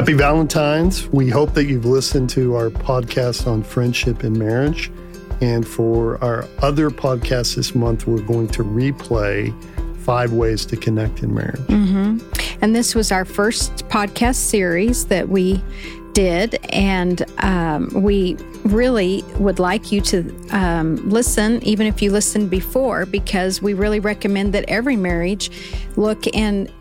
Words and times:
Happy 0.00 0.14
Valentine's. 0.14 1.06
We 1.08 1.28
hope 1.28 1.52
that 1.52 1.66
you've 1.66 1.84
listened 1.84 2.30
to 2.30 2.54
our 2.54 2.70
podcast 2.70 3.46
on 3.46 3.62
friendship 3.62 4.22
and 4.22 4.34
marriage. 4.34 4.90
And 5.42 5.68
for 5.68 6.16
our 6.24 6.48
other 6.62 6.88
podcast 6.88 7.56
this 7.56 7.74
month, 7.74 8.06
we're 8.06 8.22
going 8.22 8.48
to 8.48 8.64
replay 8.64 9.52
five 9.98 10.32
ways 10.32 10.64
to 10.64 10.76
connect 10.78 11.22
in 11.22 11.34
marriage. 11.34 11.60
Mm-hmm. 11.66 12.18
And 12.62 12.74
this 12.74 12.94
was 12.94 13.12
our 13.12 13.26
first 13.26 13.86
podcast 13.88 14.36
series 14.36 15.04
that 15.08 15.28
we 15.28 15.62
did. 16.14 16.54
And 16.70 17.22
um, 17.42 17.90
we 17.92 18.38
really 18.64 19.22
would 19.38 19.58
like 19.58 19.92
you 19.92 20.00
to 20.00 20.34
um, 20.50 20.96
listen, 21.10 21.62
even 21.62 21.86
if 21.86 22.00
you 22.00 22.10
listened 22.10 22.48
before, 22.48 23.04
because 23.04 23.60
we 23.60 23.74
really 23.74 24.00
recommend 24.00 24.54
that 24.54 24.64
every 24.66 24.96
marriage 24.96 25.50
look 25.96 26.24
and 26.34 26.72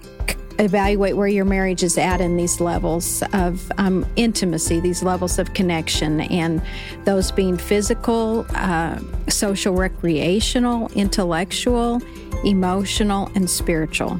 evaluate 0.59 1.15
where 1.15 1.27
your 1.27 1.45
marriage 1.45 1.83
is 1.83 1.97
at 1.97 2.21
in 2.21 2.35
these 2.35 2.59
levels 2.59 3.23
of 3.33 3.71
um, 3.77 4.05
intimacy, 4.15 4.79
these 4.79 5.01
levels 5.01 5.39
of 5.39 5.53
connection, 5.53 6.21
and 6.21 6.61
those 7.05 7.31
being 7.31 7.57
physical, 7.57 8.45
uh, 8.55 8.99
social, 9.29 9.73
recreational, 9.73 10.91
intellectual, 10.93 12.01
emotional, 12.43 13.31
and 13.35 13.49
spiritual. 13.49 14.19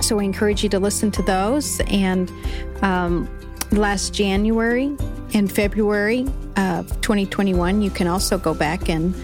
So 0.00 0.16
we 0.16 0.24
encourage 0.24 0.62
you 0.62 0.68
to 0.70 0.78
listen 0.78 1.10
to 1.12 1.22
those. 1.22 1.80
And 1.88 2.30
um, 2.82 3.28
last 3.72 4.14
January 4.14 4.96
and 5.34 5.50
February 5.52 6.26
of 6.56 6.88
2021, 7.02 7.82
you 7.82 7.90
can 7.90 8.06
also 8.06 8.38
go 8.38 8.54
back 8.54 8.88
and 8.88 9.14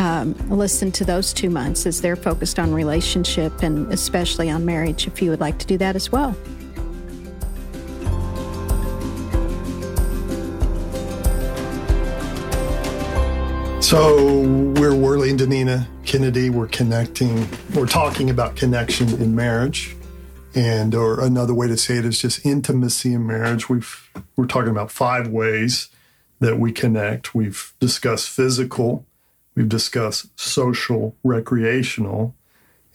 um, 0.00 0.34
listen 0.48 0.90
to 0.92 1.04
those 1.04 1.34
two 1.34 1.50
months 1.50 1.84
as 1.84 2.00
they're 2.00 2.16
focused 2.16 2.58
on 2.58 2.72
relationship 2.72 3.62
and 3.62 3.92
especially 3.92 4.48
on 4.48 4.64
marriage 4.64 5.06
if 5.06 5.20
you 5.20 5.28
would 5.28 5.40
like 5.40 5.58
to 5.58 5.66
do 5.66 5.76
that 5.76 5.94
as 5.94 6.10
well. 6.10 6.34
So 13.82 14.40
we're 14.76 14.94
Worley 14.94 15.30
and 15.30 15.38
Danina 15.38 15.86
Kennedy. 16.04 16.48
We're 16.48 16.68
connecting. 16.68 17.46
We're 17.74 17.86
talking 17.86 18.30
about 18.30 18.56
connection 18.56 19.08
in 19.20 19.34
marriage, 19.34 19.96
and 20.54 20.94
or 20.94 21.20
another 21.20 21.52
way 21.54 21.66
to 21.66 21.76
say 21.76 21.96
it 21.96 22.04
is 22.04 22.20
just 22.20 22.46
intimacy 22.46 23.12
in 23.12 23.26
marriage. 23.26 23.68
We've 23.68 24.10
we're 24.36 24.46
talking 24.46 24.70
about 24.70 24.90
five 24.90 25.28
ways 25.28 25.88
that 26.38 26.58
we 26.58 26.72
connect. 26.72 27.34
We've 27.34 27.74
discussed 27.80 28.30
physical, 28.30 29.04
We've 29.60 29.68
discussed 29.68 30.40
social, 30.40 31.14
recreational, 31.22 32.34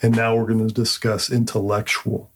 and 0.02 0.16
now 0.16 0.36
we're 0.36 0.48
going 0.48 0.68
to 0.68 0.74
discuss 0.74 1.32
intellectual. 1.32 2.32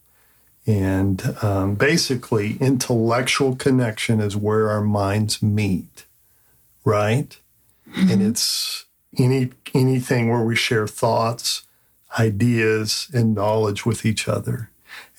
And 0.68 1.36
um, 1.42 1.74
basically, 1.74 2.56
intellectual 2.58 3.56
connection 3.56 4.22
is 4.22 4.36
where 4.36 4.70
our 4.70 4.82
minds 4.82 5.42
meet, 5.42 6.06
right? 6.86 7.36
Mm-hmm. 7.90 8.12
And 8.12 8.22
it's 8.22 8.86
any 9.18 9.50
anything 9.74 10.30
where 10.30 10.46
we 10.46 10.56
share 10.56 10.88
thoughts, 10.88 11.64
ideas, 12.20 13.10
and 13.12 13.34
knowledge 13.34 13.84
with 13.84 14.06
each 14.06 14.28
other. 14.28 14.70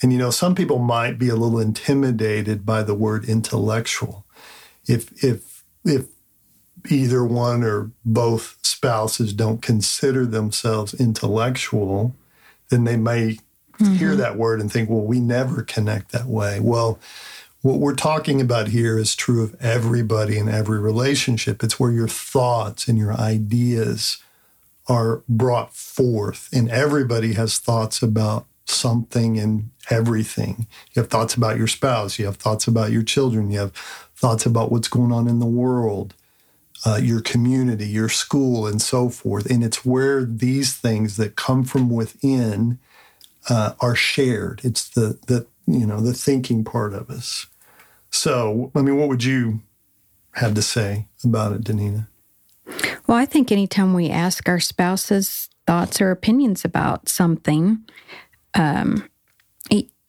And 0.01 0.13
you 0.13 0.21
know, 0.21 0.31
some 0.31 0.55
people 0.55 0.79
might 0.79 1.19
be 1.19 1.31
a 1.31 1.35
little 1.35 1.59
intimidated 1.59 2.65
by 2.65 2.85
the 2.85 2.95
word 2.95 3.25
intellectual. 3.25 4.25
If 4.87 5.25
if 5.25 5.65
if 5.85 6.07
either 6.89 7.25
one 7.25 7.63
or 7.63 7.91
both 8.05 8.59
spouses 8.63 9.33
don't 9.33 9.63
consider 9.63 10.25
themselves 10.25 10.95
intellectual, 10.95 12.15
then 12.69 12.85
they 12.85 12.97
may 12.97 13.39
mm-hmm. 13.79 13.95
hear 13.95 14.17
that 14.17 14.37
word 14.37 14.61
and 14.61 14.73
think, 14.73 14.89
well, 14.89 15.03
we 15.03 15.21
never 15.21 15.63
connect 15.63 16.13
that 16.13 16.27
way. 16.27 16.61
Well, 16.61 16.99
what 17.63 17.79
we're 17.79 17.95
talking 17.95 18.41
about 18.41 18.69
here 18.69 18.97
is 18.97 19.15
true 19.15 19.43
of 19.43 19.55
everybody 19.61 20.39
in 20.39 20.49
every 20.49 20.79
relationship. 20.79 21.63
It's 21.63 21.79
where 21.79 21.93
your 21.93 22.09
thoughts 22.09 22.89
and 22.89 22.97
your 22.97 23.13
ideas 23.13 24.19
are 24.89 25.23
brought 25.29 25.75
forth, 25.75 26.49
and 26.53 26.71
everybody 26.71 27.35
has 27.35 27.59
thoughts 27.59 28.03
about 28.03 28.47
something 28.65 29.39
and 29.39 29.71
everything. 29.91 30.67
You 30.93 31.03
have 31.03 31.11
thoughts 31.11 31.35
about 31.35 31.59
your 31.59 31.67
spouse, 31.67 32.19
you 32.19 32.25
have 32.25 32.37
thoughts 32.37 32.67
about 32.67 32.93
your 32.93 33.03
children, 33.03 33.51
you 33.51 33.59
have 33.59 33.73
thoughts 34.17 34.47
about 34.47 34.73
what's 34.73 34.89
going 34.89 35.13
on 35.13 35.29
in 35.29 35.39
the 35.39 35.47
world 35.47 36.15
uh, 36.85 36.99
your 37.03 37.21
community, 37.21 37.87
your 37.87 38.09
school, 38.09 38.67
and 38.67 38.81
so 38.81 39.09
forth. 39.09 39.47
And 39.51 39.63
it's 39.63 39.85
where 39.85 40.25
these 40.25 40.75
things 40.75 41.17
that 41.17 41.37
come 41.37 41.65
from 41.65 41.91
within 41.91 42.79
uh, 43.49 43.75
are 43.81 43.95
shared. 43.95 44.61
It's 44.65 44.89
the 44.89 45.19
the 45.27 45.47
you 45.67 45.87
know 45.87 46.01
the 46.01 46.15
thinking 46.15 46.65
part 46.65 46.95
of 46.95 47.11
us. 47.11 47.47
So, 48.11 48.73
I 48.75 48.83
mean, 48.83 48.97
what 48.97 49.09
would 49.09 49.25
you 49.25 49.63
have 50.35 50.55
to 50.55 50.63
say 50.63 51.07
about 51.25 51.53
it, 51.53 51.63
Danina? 51.63 52.09
Well, 53.07 53.17
I 53.17 53.25
think 53.25 53.51
anytime 53.51 53.95
we 53.95 54.11
ask 54.11 54.49
our 54.49 54.61
spouses 54.61 55.49
thoughts 55.67 56.01
or 56.01 56.11
opinions 56.11 56.65
about 56.65 57.09
something, 57.09 57.85
um, 58.55 59.09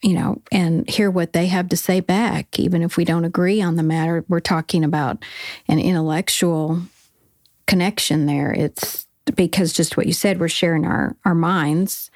you 0.01 0.13
know, 0.13 0.41
and 0.51 0.89
hear 0.89 1.11
what 1.11 1.33
they 1.33 1.47
have 1.47 1.69
to 1.69 1.77
say 1.77 1.99
back, 1.99 2.59
even 2.59 2.81
if 2.81 2.97
we 2.97 3.05
don't 3.05 3.25
agree 3.25 3.61
on 3.61 3.75
the 3.75 3.83
matter. 3.83 4.25
We're 4.27 4.39
talking 4.39 4.83
about 4.83 5.23
an 5.67 5.79
intellectual 5.79 6.81
connection 7.67 8.25
there. 8.25 8.51
It's 8.51 9.05
because 9.35 9.73
just 9.73 9.97
what 9.97 10.07
you 10.07 10.13
said, 10.13 10.39
we're 10.39 10.47
sharing 10.47 10.85
our, 10.85 11.15
our 11.23 11.35
minds. 11.35 12.09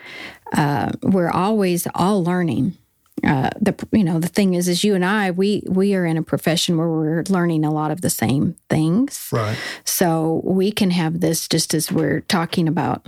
Uh, 0.53 0.91
we're 1.03 1.29
always 1.29 1.88
all 1.94 2.24
learning. 2.24 2.78
Uh, 3.24 3.50
the 3.59 3.74
you 3.91 4.03
know 4.03 4.19
the 4.19 4.28
thing 4.28 4.53
is 4.53 4.68
is 4.68 4.84
you 4.84 4.94
and 4.94 5.03
I 5.03 5.31
we 5.31 5.63
we 5.68 5.95
are 5.95 6.06
in 6.06 6.18
a 6.18 6.22
profession 6.22 6.78
where 6.78 6.90
we're 6.90 7.24
learning 7.29 7.63
a 7.63 7.72
lot 7.72 7.90
of 7.90 8.01
the 8.01 8.09
same 8.09 8.56
things 8.69 9.29
right 9.31 9.57
so 9.85 10.41
we 10.44 10.69
can 10.69 10.91
have 10.91 11.22
this 11.22 11.47
just 11.47 11.74
as 11.74 11.91
we're 11.91 12.19
talking 12.22 12.68
about 12.68 13.07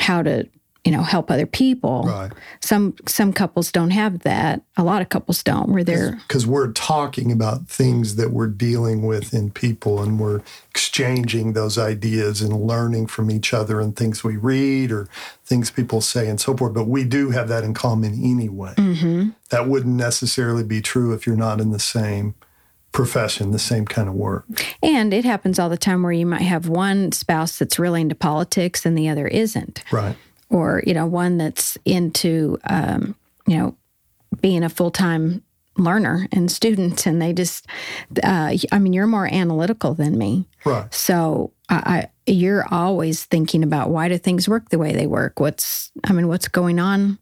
how 0.00 0.22
to 0.22 0.48
you 0.84 0.90
know 0.90 1.02
help 1.02 1.30
other 1.30 1.46
people 1.46 2.02
right 2.04 2.32
some 2.60 2.94
some 3.06 3.32
couples 3.32 3.70
don't 3.70 3.90
have 3.90 4.20
that 4.20 4.62
a 4.76 4.82
lot 4.82 5.00
of 5.00 5.08
couples 5.08 5.42
don't 5.42 5.70
where 5.70 5.84
they're 5.84 6.18
because 6.26 6.46
we're 6.46 6.72
talking 6.72 7.30
about 7.30 7.68
things 7.68 8.16
that 8.16 8.30
we're 8.30 8.48
dealing 8.48 9.06
with 9.06 9.32
in 9.32 9.50
people 9.50 10.02
and 10.02 10.18
we're 10.18 10.40
exchanging 10.70 11.52
those 11.52 11.78
ideas 11.78 12.40
and 12.40 12.66
learning 12.66 13.06
from 13.06 13.30
each 13.30 13.54
other 13.54 13.80
and 13.80 13.94
things 13.96 14.24
we 14.24 14.36
read 14.36 14.90
or 14.90 15.08
things 15.44 15.70
people 15.70 16.00
say 16.00 16.28
and 16.28 16.40
so 16.40 16.56
forth 16.56 16.74
but 16.74 16.88
we 16.88 17.04
do 17.04 17.30
have 17.30 17.48
that 17.48 17.62
in 17.62 17.74
common 17.74 18.12
anyway 18.24 18.74
mm-hmm. 18.76 19.28
that 19.50 19.68
wouldn't 19.68 19.96
necessarily 19.96 20.64
be 20.64 20.80
true 20.80 21.12
if 21.12 21.26
you're 21.26 21.36
not 21.36 21.60
in 21.60 21.70
the 21.70 21.78
same 21.78 22.34
profession, 22.90 23.52
the 23.52 23.58
same 23.58 23.86
kind 23.86 24.06
of 24.06 24.12
work. 24.12 24.44
And 24.82 25.14
it 25.14 25.24
happens 25.24 25.58
all 25.58 25.70
the 25.70 25.78
time 25.78 26.02
where 26.02 26.12
you 26.12 26.26
might 26.26 26.42
have 26.42 26.68
one 26.68 27.10
spouse 27.10 27.58
that's 27.58 27.78
really 27.78 28.02
into 28.02 28.14
politics 28.14 28.84
and 28.84 28.98
the 28.98 29.08
other 29.08 29.26
isn't. 29.26 29.82
Right 29.90 30.14
or 30.52 30.82
you 30.86 30.94
know 30.94 31.06
one 31.06 31.38
that's 31.38 31.76
into 31.84 32.58
um, 32.68 33.16
you 33.46 33.56
know 33.56 33.76
being 34.40 34.62
a 34.62 34.68
full-time 34.68 35.42
learner 35.78 36.28
and 36.32 36.52
student 36.52 37.06
and 37.06 37.20
they 37.20 37.32
just 37.32 37.66
uh, 38.22 38.54
i 38.70 38.78
mean 38.78 38.92
you're 38.92 39.06
more 39.06 39.26
analytical 39.32 39.94
than 39.94 40.18
me. 40.18 40.46
Right. 40.64 40.92
So 40.92 41.52
I, 41.68 42.08
I, 42.26 42.30
you're 42.30 42.66
always 42.70 43.24
thinking 43.24 43.62
about 43.62 43.88
why 43.88 44.08
do 44.08 44.18
things 44.18 44.48
work 44.48 44.68
the 44.68 44.78
way 44.78 44.92
they 44.92 45.06
work? 45.06 45.40
What's 45.40 45.90
i 46.04 46.12
mean 46.12 46.28
what's 46.28 46.48
going 46.48 46.78
on 46.78 47.18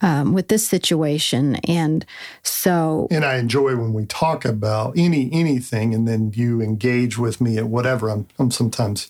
um, 0.00 0.32
with 0.32 0.48
this 0.48 0.66
situation? 0.66 1.56
And 1.68 2.04
so 2.42 3.06
and 3.10 3.24
i 3.24 3.36
enjoy 3.36 3.76
when 3.76 3.92
we 3.92 4.04
talk 4.06 4.44
about 4.44 4.94
any 4.96 5.30
anything 5.32 5.94
and 5.94 6.08
then 6.08 6.32
you 6.34 6.60
engage 6.60 7.16
with 7.16 7.40
me 7.40 7.56
at 7.56 7.68
whatever. 7.68 8.08
I'm, 8.08 8.26
I'm 8.38 8.50
sometimes 8.50 9.08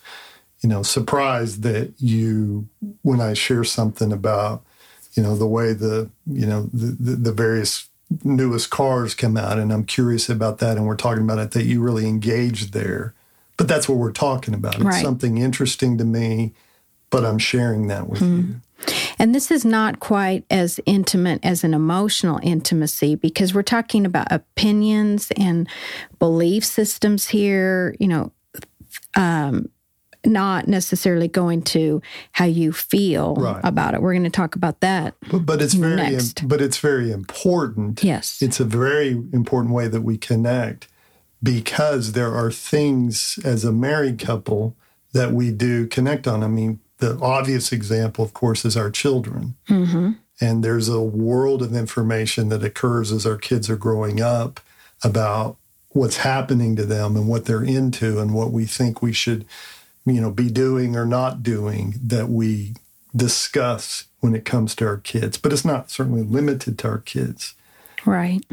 you 0.66 0.70
know, 0.72 0.82
surprised 0.82 1.62
that 1.62 1.92
you, 1.98 2.68
when 3.02 3.20
I 3.20 3.34
share 3.34 3.62
something 3.62 4.12
about, 4.12 4.64
you 5.12 5.22
know, 5.22 5.36
the 5.36 5.46
way 5.46 5.72
the, 5.72 6.10
you 6.26 6.44
know, 6.44 6.68
the, 6.72 6.86
the, 6.98 7.16
the 7.16 7.32
various 7.32 7.88
newest 8.24 8.70
cars 8.70 9.14
come 9.14 9.36
out, 9.36 9.60
and 9.60 9.72
I'm 9.72 9.84
curious 9.84 10.28
about 10.28 10.58
that, 10.58 10.76
and 10.76 10.84
we're 10.84 10.96
talking 10.96 11.22
about 11.22 11.38
it, 11.38 11.52
that 11.52 11.66
you 11.66 11.80
really 11.80 12.08
engaged 12.08 12.72
there. 12.72 13.14
But 13.56 13.68
that's 13.68 13.88
what 13.88 13.98
we're 13.98 14.10
talking 14.10 14.54
about. 14.54 14.74
It's 14.74 14.84
right. 14.84 15.04
something 15.04 15.38
interesting 15.38 15.98
to 15.98 16.04
me, 16.04 16.52
but 17.10 17.24
I'm 17.24 17.38
sharing 17.38 17.86
that 17.86 18.08
with 18.08 18.18
mm. 18.18 18.48
you. 18.48 18.94
And 19.20 19.32
this 19.36 19.52
is 19.52 19.64
not 19.64 20.00
quite 20.00 20.44
as 20.50 20.80
intimate 20.84 21.44
as 21.44 21.62
an 21.62 21.74
emotional 21.74 22.40
intimacy 22.42 23.14
because 23.14 23.54
we're 23.54 23.62
talking 23.62 24.04
about 24.04 24.32
opinions 24.32 25.30
and 25.36 25.68
belief 26.18 26.64
systems 26.64 27.28
here, 27.28 27.94
you 28.00 28.08
know, 28.08 28.32
um, 29.14 29.68
not 30.26 30.68
necessarily 30.68 31.28
going 31.28 31.62
to 31.62 32.02
how 32.32 32.44
you 32.44 32.72
feel 32.72 33.36
right. 33.36 33.60
about 33.64 33.94
it. 33.94 34.02
We're 34.02 34.12
going 34.12 34.24
to 34.24 34.30
talk 34.30 34.56
about 34.56 34.80
that. 34.80 35.14
But, 35.30 35.46
but 35.46 35.62
it's 35.62 35.74
very 35.74 35.96
next. 35.96 36.46
but 36.46 36.60
it's 36.60 36.78
very 36.78 37.10
important. 37.10 38.02
Yes. 38.02 38.42
It's 38.42 38.60
a 38.60 38.64
very 38.64 39.10
important 39.32 39.72
way 39.72 39.88
that 39.88 40.02
we 40.02 40.18
connect 40.18 40.88
because 41.42 42.12
there 42.12 42.34
are 42.34 42.50
things 42.50 43.38
as 43.44 43.64
a 43.64 43.72
married 43.72 44.18
couple 44.18 44.76
that 45.12 45.32
we 45.32 45.50
do 45.50 45.86
connect 45.86 46.26
on. 46.26 46.42
I 46.42 46.48
mean, 46.48 46.80
the 46.98 47.18
obvious 47.20 47.72
example, 47.72 48.24
of 48.24 48.32
course, 48.32 48.64
is 48.64 48.76
our 48.76 48.90
children. 48.90 49.56
Mm-hmm. 49.68 50.12
And 50.40 50.64
there's 50.64 50.88
a 50.88 51.00
world 51.00 51.62
of 51.62 51.74
information 51.74 52.48
that 52.50 52.62
occurs 52.62 53.12
as 53.12 53.26
our 53.26 53.36
kids 53.36 53.70
are 53.70 53.76
growing 53.76 54.20
up 54.20 54.60
about 55.02 55.56
what's 55.90 56.18
happening 56.18 56.76
to 56.76 56.84
them 56.84 57.16
and 57.16 57.28
what 57.28 57.46
they're 57.46 57.64
into 57.64 58.20
and 58.20 58.34
what 58.34 58.52
we 58.52 58.66
think 58.66 59.00
we 59.00 59.12
should, 59.12 59.46
you 60.06 60.20
know, 60.20 60.30
be 60.30 60.48
doing 60.48 60.96
or 60.96 61.04
not 61.04 61.42
doing 61.42 61.96
that 62.02 62.28
we 62.28 62.74
discuss 63.14 64.04
when 64.20 64.34
it 64.34 64.44
comes 64.44 64.74
to 64.76 64.86
our 64.86 64.98
kids. 64.98 65.36
But 65.36 65.52
it's 65.52 65.64
not 65.64 65.90
certainly 65.90 66.22
limited 66.22 66.78
to 66.78 66.88
our 66.88 66.98
kids. 66.98 67.54
Right. 68.04 68.44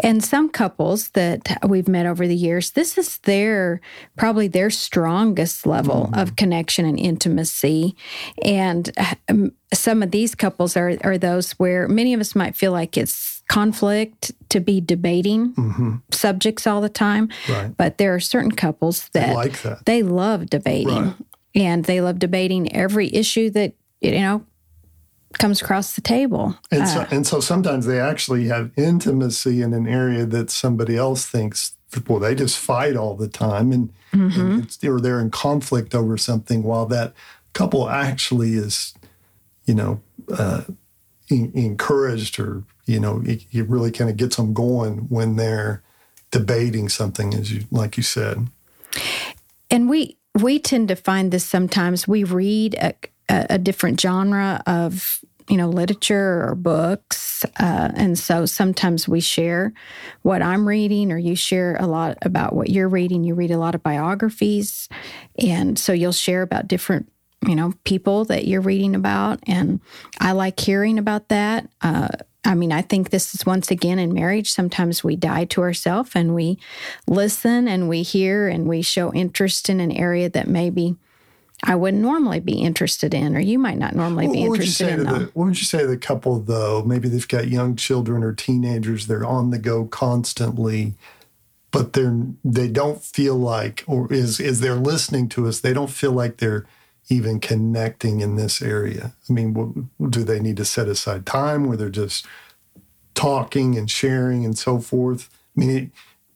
And 0.00 0.24
some 0.24 0.48
couples 0.48 1.10
that 1.10 1.58
we've 1.66 1.86
met 1.86 2.06
over 2.06 2.26
the 2.26 2.34
years, 2.34 2.72
this 2.72 2.98
is 2.98 3.18
their 3.18 3.80
probably 4.16 4.48
their 4.48 4.70
strongest 4.70 5.66
level 5.66 6.06
mm-hmm. 6.06 6.18
of 6.18 6.36
connection 6.36 6.86
and 6.86 6.98
intimacy. 6.98 7.94
And 8.42 8.90
um, 9.28 9.52
some 9.72 10.02
of 10.02 10.10
these 10.10 10.34
couples 10.34 10.76
are, 10.76 10.96
are 11.04 11.18
those 11.18 11.52
where 11.52 11.86
many 11.86 12.14
of 12.14 12.20
us 12.20 12.34
might 12.34 12.56
feel 12.56 12.72
like 12.72 12.96
it's 12.96 13.39
conflict 13.50 14.30
to 14.48 14.60
be 14.60 14.80
debating 14.80 15.52
mm-hmm. 15.54 15.96
subjects 16.12 16.68
all 16.68 16.80
the 16.80 16.88
time. 16.88 17.28
Right. 17.48 17.76
But 17.76 17.98
there 17.98 18.14
are 18.14 18.20
certain 18.20 18.52
couples 18.52 19.08
that 19.08 19.26
they 19.26 19.34
like 19.34 19.62
that. 19.62 19.84
They 19.86 20.02
love 20.04 20.48
debating. 20.48 21.04
Right. 21.04 21.14
And 21.56 21.84
they 21.84 22.00
love 22.00 22.20
debating 22.20 22.72
every 22.72 23.12
issue 23.12 23.50
that 23.50 23.74
you 24.00 24.12
know 24.12 24.46
comes 25.38 25.60
across 25.60 25.94
the 25.94 26.00
table. 26.00 26.56
And, 26.70 26.82
uh, 26.82 26.86
so, 26.86 27.06
and 27.10 27.26
so 27.26 27.40
sometimes 27.40 27.86
they 27.86 27.98
actually 27.98 28.46
have 28.46 28.70
intimacy 28.76 29.62
in 29.62 29.74
an 29.74 29.88
area 29.88 30.26
that 30.26 30.50
somebody 30.50 30.96
else 30.96 31.26
thinks, 31.26 31.74
well, 32.06 32.20
they 32.20 32.36
just 32.36 32.58
fight 32.58 32.96
all 32.96 33.14
the 33.16 33.28
time 33.28 33.72
and, 33.72 33.92
mm-hmm. 34.12 34.40
and 34.40 34.78
or 34.84 35.00
they're 35.00 35.20
in 35.20 35.30
conflict 35.30 35.94
over 35.94 36.16
something 36.16 36.62
while 36.62 36.86
that 36.86 37.14
couple 37.52 37.88
actually 37.88 38.54
is, 38.54 38.94
you 39.66 39.74
know, 39.74 40.00
uh, 40.36 40.62
in, 41.30 41.52
encouraged 41.54 42.38
or, 42.38 42.64
you 42.86 43.00
know, 43.00 43.22
it, 43.24 43.44
it 43.52 43.68
really 43.68 43.90
kind 43.90 44.10
of 44.10 44.16
gets 44.16 44.36
them 44.36 44.52
going 44.52 45.08
when 45.08 45.36
they're 45.36 45.82
debating 46.30 46.88
something, 46.88 47.34
as 47.34 47.52
you, 47.52 47.64
like 47.70 47.96
you 47.96 48.02
said. 48.02 48.48
And 49.70 49.88
we, 49.88 50.16
we 50.40 50.58
tend 50.58 50.88
to 50.88 50.96
find 50.96 51.32
this 51.32 51.44
sometimes. 51.44 52.06
We 52.06 52.24
read 52.24 52.74
a, 52.74 52.94
a, 53.28 53.58
different 53.58 54.00
genre 54.00 54.62
of 54.66 55.20
you 55.48 55.56
know 55.56 55.68
literature 55.68 56.46
or 56.48 56.54
books 56.54 57.44
uh, 57.58 57.90
and 57.94 58.18
so 58.18 58.46
sometimes 58.46 59.08
we 59.08 59.20
share 59.20 59.72
what 60.22 60.42
i'm 60.42 60.66
reading 60.66 61.10
or 61.10 61.18
you 61.18 61.34
share 61.34 61.76
a 61.80 61.86
lot 61.86 62.16
about 62.22 62.54
what 62.54 62.70
you're 62.70 62.88
reading 62.88 63.24
you 63.24 63.34
read 63.34 63.50
a 63.50 63.58
lot 63.58 63.74
of 63.74 63.82
biographies 63.82 64.88
and 65.38 65.76
so 65.78 65.92
you'll 65.92 66.12
share 66.12 66.42
about 66.42 66.68
different 66.68 67.10
you 67.46 67.54
know 67.54 67.72
people 67.84 68.24
that 68.24 68.46
you're 68.46 68.60
reading 68.60 68.94
about 68.94 69.38
and 69.46 69.80
i 70.20 70.32
like 70.32 70.60
hearing 70.60 70.98
about 70.98 71.28
that 71.28 71.68
uh, 71.82 72.08
I 72.44 72.54
mean, 72.54 72.72
I 72.72 72.80
think 72.82 73.10
this 73.10 73.34
is 73.34 73.44
once 73.44 73.70
again 73.70 73.98
in 73.98 74.14
marriage. 74.14 74.50
Sometimes 74.50 75.04
we 75.04 75.14
die 75.14 75.44
to 75.46 75.60
ourselves 75.60 76.12
and 76.14 76.34
we 76.34 76.58
listen 77.06 77.68
and 77.68 77.88
we 77.88 78.02
hear 78.02 78.48
and 78.48 78.66
we 78.66 78.82
show 78.82 79.12
interest 79.12 79.68
in 79.68 79.78
an 79.78 79.92
area 79.92 80.30
that 80.30 80.48
maybe 80.48 80.96
I 81.62 81.74
wouldn't 81.74 82.02
normally 82.02 82.40
be 82.40 82.54
interested 82.54 83.12
in, 83.12 83.36
or 83.36 83.40
you 83.40 83.58
might 83.58 83.76
not 83.76 83.94
normally 83.94 84.28
be 84.28 84.42
interested 84.42 84.88
in. 84.88 85.04
The, 85.04 85.30
what 85.34 85.46
would 85.46 85.58
you 85.58 85.66
say 85.66 85.80
to 85.80 85.86
the 85.86 85.98
couple, 85.98 86.40
though? 86.40 86.82
Maybe 86.82 87.08
they've 87.08 87.28
got 87.28 87.48
young 87.48 87.76
children 87.76 88.22
or 88.22 88.32
teenagers, 88.32 89.06
they're 89.06 89.26
on 89.26 89.50
the 89.50 89.58
go 89.58 89.84
constantly, 89.84 90.94
but 91.70 91.92
they're 91.92 92.16
they 92.42 92.68
don't 92.68 93.04
feel 93.04 93.36
like, 93.36 93.84
or 93.86 94.10
is 94.10 94.40
is 94.40 94.60
they're 94.60 94.74
listening 94.74 95.28
to 95.30 95.46
us, 95.46 95.60
they 95.60 95.74
don't 95.74 95.90
feel 95.90 96.12
like 96.12 96.38
they're 96.38 96.64
even 97.10 97.40
connecting 97.40 98.20
in 98.20 98.36
this 98.36 98.62
area. 98.62 99.12
I 99.28 99.32
mean, 99.32 99.52
what, 99.52 100.10
do 100.10 100.22
they 100.22 100.40
need 100.40 100.56
to 100.58 100.64
set 100.64 100.88
aside 100.88 101.26
time 101.26 101.66
where 101.66 101.76
they're 101.76 101.90
just 101.90 102.24
talking 103.14 103.76
and 103.76 103.90
sharing 103.90 104.44
and 104.44 104.56
so 104.56 104.78
forth? 104.78 105.28
I 105.56 105.60
mean, 105.60 105.92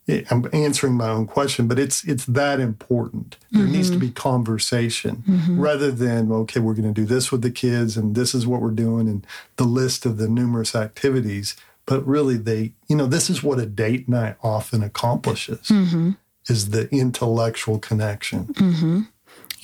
it, 0.07 0.31
I'm 0.31 0.47
answering 0.53 0.93
my 0.93 1.09
own 1.09 1.25
question, 1.25 1.67
but 1.67 1.79
it's 1.79 2.03
it's 2.03 2.25
that 2.25 2.59
important. 2.59 3.37
There 3.51 3.63
mm-hmm. 3.63 3.71
needs 3.71 3.89
to 3.89 3.97
be 3.97 4.11
conversation 4.11 5.23
mm-hmm. 5.27 5.59
rather 5.59 5.91
than 5.91 6.31
okay, 6.31 6.59
we're 6.59 6.75
going 6.75 6.93
to 6.93 7.01
do 7.01 7.07
this 7.07 7.31
with 7.31 7.41
the 7.41 7.49
kids 7.49 7.97
and 7.97 8.13
this 8.13 8.35
is 8.35 8.45
what 8.45 8.61
we're 8.61 8.69
doing 8.71 9.07
and 9.07 9.25
the 9.55 9.63
list 9.63 10.05
of 10.05 10.17
the 10.17 10.27
numerous 10.27 10.75
activities. 10.75 11.55
But 11.87 12.05
really, 12.05 12.37
they 12.37 12.73
you 12.87 12.95
know 12.95 13.07
this 13.07 13.29
is 13.29 13.41
what 13.41 13.59
a 13.59 13.65
date 13.65 14.07
night 14.07 14.35
often 14.43 14.83
accomplishes 14.83 15.69
mm-hmm. 15.69 16.11
is 16.49 16.69
the 16.69 16.87
intellectual 16.89 17.79
connection. 17.79 18.53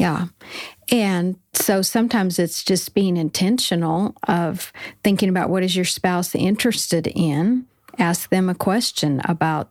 Yeah. 0.01 0.29
And 0.91 1.37
so 1.53 1.83
sometimes 1.83 2.39
it's 2.39 2.63
just 2.63 2.95
being 2.95 3.17
intentional 3.17 4.15
of 4.27 4.73
thinking 5.03 5.29
about 5.29 5.51
what 5.51 5.61
is 5.61 5.75
your 5.75 5.85
spouse 5.85 6.33
interested 6.33 7.05
in. 7.05 7.67
Ask 7.99 8.31
them 8.31 8.49
a 8.49 8.55
question 8.55 9.21
about 9.25 9.69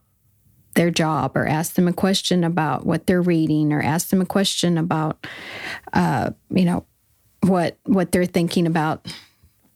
their 0.77 0.93
job 0.93 1.37
or 1.37 1.49
ask 1.49 1.75
them 1.75 1.89
a 1.89 1.93
question 1.93 2.45
about 2.45 2.87
what 2.87 3.09
they're 3.09 3.21
reading 3.21 3.73
or 3.73 3.83
ask 3.83 4.11
them 4.11 4.21
a 4.21 4.27
question 4.27 4.79
about 4.79 5.27
uh, 5.95 6.31
you 6.51 6.65
know 6.65 6.87
what 7.41 7.77
what 7.83 8.13
they're 8.13 8.25
thinking 8.25 8.69
about 8.69 9.13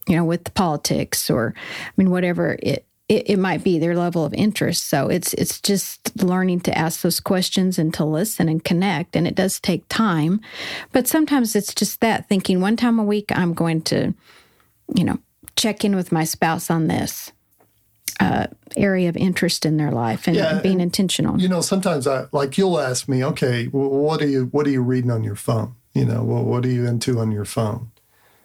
you 0.07 0.15
know 0.15 0.25
with 0.25 0.45
the 0.45 0.53
politics 0.53 1.29
or 1.31 1.53
i 1.57 1.91
mean 1.97 2.11
whatever 2.11 2.57
it, 2.63 2.87
it 3.09 3.31
it, 3.31 3.39
might 3.39 3.63
be 3.63 3.79
their 3.79 3.97
level 3.97 4.25
of 4.25 4.33
interest 4.35 4.89
so 4.89 5.09
it's 5.09 5.35
it's 5.35 5.61
just 5.61 6.23
learning 6.23 6.61
to 6.61 6.77
ask 6.77 7.03
those 7.03 7.21
questions 7.21 7.79
and 7.79 7.93
to 7.95 8.05
listen 8.05 8.49
and 8.49 8.65
connect 8.65 9.17
and 9.17 9.27
it 9.27 9.35
does 9.35 9.61
take 9.61 9.87
time 9.89 10.41
but 10.93 11.07
sometimes 11.07 11.55
it's 11.55 11.75
just 11.75 12.01
that 12.01 12.29
thinking 12.29 12.61
one 12.61 12.77
time 12.77 12.99
a 12.99 13.05
week 13.05 13.27
i'm 13.31 13.53
going 13.53 13.83
to 13.83 14.15
you 14.95 15.05
know 15.05 15.19
check 15.57 15.85
in 15.85 15.95
with 15.95 16.13
my 16.13 16.25
spouse 16.25 16.71
on 16.71 16.89
this 16.89 17.33
uh, 18.21 18.47
area 18.77 19.09
of 19.09 19.17
interest 19.17 19.67
in 19.67 19.77
their 19.77 19.91
life 19.91 20.27
and, 20.27 20.37
yeah, 20.37 20.61
being 20.61 20.81
intentional. 20.81 21.41
You 21.41 21.49
know, 21.49 21.61
sometimes 21.61 22.07
I 22.07 22.27
like 22.33 22.57
you'll 22.57 22.79
ask 22.79 23.09
me, 23.09 23.25
okay, 23.25 23.69
well, 23.69 23.89
what 23.89 24.23
are 24.23 24.27
you 24.29 24.47
what 24.47 24.67
are 24.67 24.71
you 24.71 24.83
reading 24.83 25.11
on 25.11 25.25
your 25.25 25.37
phone? 25.37 25.75
You 25.95 26.05
know, 26.05 26.23
well, 26.25 26.45
what 26.45 26.65
are 26.65 26.71
you 26.71 26.87
into 26.87 27.19
on 27.19 27.33
your 27.33 27.45
phone? 27.45 27.91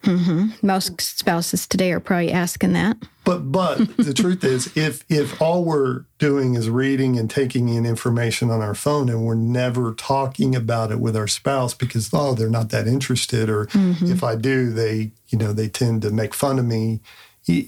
Mm-hmm. 0.03 0.65
Most 0.65 1.01
spouses 1.01 1.67
today 1.67 1.91
are 1.91 1.99
probably 1.99 2.31
asking 2.31 2.73
that. 2.73 2.97
But 3.23 3.51
but 3.51 3.97
the 3.97 4.13
truth 4.13 4.43
is, 4.43 4.75
if 4.75 5.03
if 5.09 5.41
all 5.41 5.63
we're 5.63 6.05
doing 6.17 6.55
is 6.55 6.69
reading 6.69 7.17
and 7.17 7.29
taking 7.29 7.69
in 7.69 7.85
information 7.85 8.49
on 8.49 8.61
our 8.61 8.75
phone, 8.75 9.09
and 9.09 9.25
we're 9.25 9.35
never 9.35 9.93
talking 9.93 10.55
about 10.55 10.91
it 10.91 10.99
with 10.99 11.15
our 11.15 11.27
spouse 11.27 11.73
because 11.73 12.09
oh 12.13 12.33
they're 12.33 12.49
not 12.49 12.69
that 12.69 12.87
interested, 12.87 13.49
or 13.49 13.65
mm-hmm. 13.67 14.11
if 14.11 14.23
I 14.23 14.35
do, 14.35 14.71
they 14.71 15.11
you 15.29 15.37
know 15.37 15.53
they 15.53 15.67
tend 15.67 16.01
to 16.03 16.11
make 16.11 16.33
fun 16.33 16.59
of 16.59 16.65
me. 16.65 17.01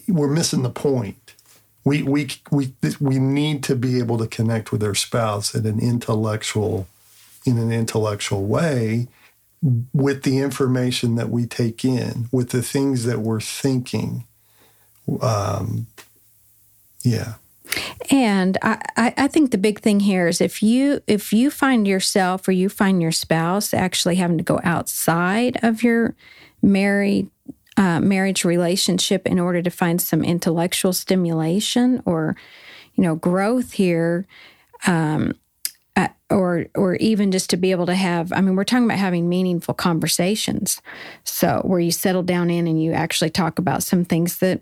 We're 0.08 0.28
missing 0.28 0.64
the 0.64 0.70
point 0.70 1.34
we 1.84 2.04
we 2.04 2.30
we 2.52 2.74
we 3.00 3.20
need 3.20 3.64
to 3.64 3.76
be 3.76 4.00
able 4.00 4.18
to 4.18 4.28
connect 4.28 4.72
with 4.72 4.84
our 4.84 4.96
spouse 4.96 5.56
in 5.56 5.66
an 5.66 5.80
intellectual 5.80 6.88
in 7.46 7.58
an 7.58 7.72
intellectual 7.72 8.46
way 8.46 9.08
with 9.94 10.24
the 10.24 10.40
information 10.40 11.16
that 11.16 11.30
we 11.30 11.46
take 11.46 11.86
in 11.86 12.28
with 12.32 12.50
the 12.50 12.64
things 12.64 13.06
that 13.06 13.20
we're 13.20 13.42
thinking 13.42 14.26
um, 15.22 15.88
yeah. 17.04 17.34
And 18.10 18.58
I, 18.62 19.14
I 19.18 19.28
think 19.28 19.52
the 19.52 19.58
big 19.58 19.80
thing 19.80 20.02
here 20.02 20.28
is 20.28 20.42
if 20.42 20.62
you 20.62 21.02
if 21.08 21.32
you 21.32 21.50
find 21.50 21.88
yourself 21.88 22.48
or 22.48 22.52
you 22.52 22.68
find 22.68 23.02
your 23.02 23.14
spouse 23.14 23.74
actually 23.74 24.16
having 24.16 24.38
to 24.38 24.44
go 24.44 24.60
outside 24.64 25.58
of 25.64 25.82
your 25.82 26.16
married 26.62 27.30
uh, 27.78 28.02
marriage 28.02 28.44
relationship 28.44 29.26
in 29.26 29.40
order 29.40 29.62
to 29.62 29.70
find 29.70 30.02
some 30.02 30.24
intellectual 30.24 30.92
stimulation 30.92 32.04
or 32.06 32.36
you 32.96 33.04
know 33.04 33.16
growth 33.16 33.74
here 33.74 34.28
um, 34.86 35.34
or 36.32 36.66
or 36.76 36.96
even 36.96 37.32
just 37.32 37.50
to 37.50 37.58
be 37.58 37.72
able 37.72 37.86
to 37.86 37.96
have 37.96 38.32
i 38.34 38.42
mean 38.42 38.56
we're 38.56 38.64
talking 38.64 38.86
about 38.86 38.98
having 38.98 39.28
meaningful 39.28 39.74
conversations. 39.74 40.82
So 41.24 41.62
where 41.64 41.80
you 41.80 41.92
settle 41.92 42.24
down 42.24 42.50
in 42.50 42.68
and 42.68 42.82
you 42.82 42.94
actually 42.94 43.30
talk 43.30 43.60
about 43.60 43.84
some 43.84 44.06
things 44.06 44.38
that 44.40 44.62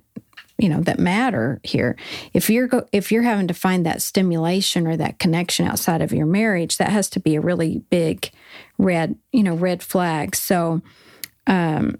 you 0.57 0.67
know 0.67 0.81
that 0.81 0.99
matter 0.99 1.61
here. 1.63 1.95
If 2.33 2.49
you're 2.49 2.67
go, 2.67 2.85
if 2.91 3.11
you're 3.11 3.23
having 3.23 3.47
to 3.47 3.53
find 3.53 3.85
that 3.85 4.01
stimulation 4.01 4.87
or 4.87 4.97
that 4.97 5.19
connection 5.19 5.67
outside 5.67 6.01
of 6.01 6.11
your 6.11 6.25
marriage 6.25 6.77
that 6.77 6.89
has 6.89 7.09
to 7.11 7.19
be 7.19 7.35
a 7.35 7.41
really 7.41 7.83
big 7.89 8.29
red 8.77 9.15
you 9.31 9.43
know 9.43 9.55
red 9.55 9.81
flag. 9.83 10.35
So 10.35 10.81
um 11.47 11.97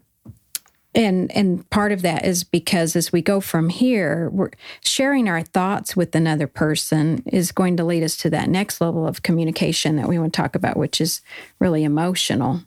and 1.00 1.32
and 1.32 1.70
part 1.70 1.92
of 1.92 2.02
that 2.02 2.26
is 2.26 2.44
because 2.44 2.96
as 2.96 3.12
we 3.12 3.22
go 3.22 3.40
from 3.40 3.70
here 3.70 4.30
we're 4.32 4.52
sharing 4.82 5.28
our 5.28 5.42
thoughts 5.42 5.96
with 5.96 6.16
another 6.16 6.48
person 6.48 7.24
is 7.26 7.52
going 7.52 7.78
to 7.78 7.84
lead 7.84 8.04
us 8.04 8.18
to 8.18 8.30
that 8.30 8.50
next 8.50 8.82
level 8.82 9.08
of 9.08 9.24
communication 9.24 9.96
that 9.96 10.08
we 10.08 10.20
want 10.20 10.34
to 10.34 10.38
talk 10.38 10.56
about 10.56 10.78
which 10.78 11.00
is 11.02 11.22
really 11.60 11.84
emotional 11.84 12.62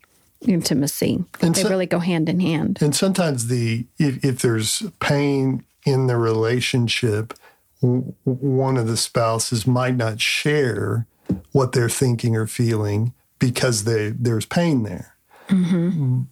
intimacy. 0.49 1.25
And 1.41 1.55
they 1.55 1.63
so, 1.63 1.69
really 1.69 1.87
go 1.87 2.01
hand 2.01 2.29
in 2.29 2.41
hand. 2.41 2.79
And 2.81 2.95
sometimes 2.95 3.47
the 3.47 3.87
if, 3.99 4.25
if 4.25 4.43
there's 4.43 4.83
pain 5.01 5.65
in 5.85 6.07
the 6.07 6.17
relationship 6.17 7.35
one 7.83 8.77
of 8.77 8.87
the 8.87 8.97
spouses 8.97 9.67
might 9.67 9.97
not 9.97 10.21
share 10.21 11.07
what 11.51 11.73
they're 11.73 11.89
thinking 11.89 12.37
or 12.37 12.47
feeling 12.47 13.13
because 13.39 13.85
they 13.85 14.11
there's 14.11 14.47
pain 14.47 14.85
there. 14.85 15.17
Mm-hmm. 15.49 16.23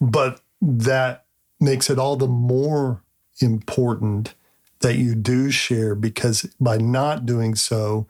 but 0.00 0.40
that 0.60 1.23
makes 1.64 1.90
it 1.90 1.98
all 1.98 2.16
the 2.16 2.28
more 2.28 3.02
important 3.40 4.34
that 4.80 4.96
you 4.96 5.14
do 5.14 5.50
share 5.50 5.94
because 5.94 6.42
by 6.60 6.76
not 6.76 7.26
doing 7.26 7.54
so, 7.54 8.06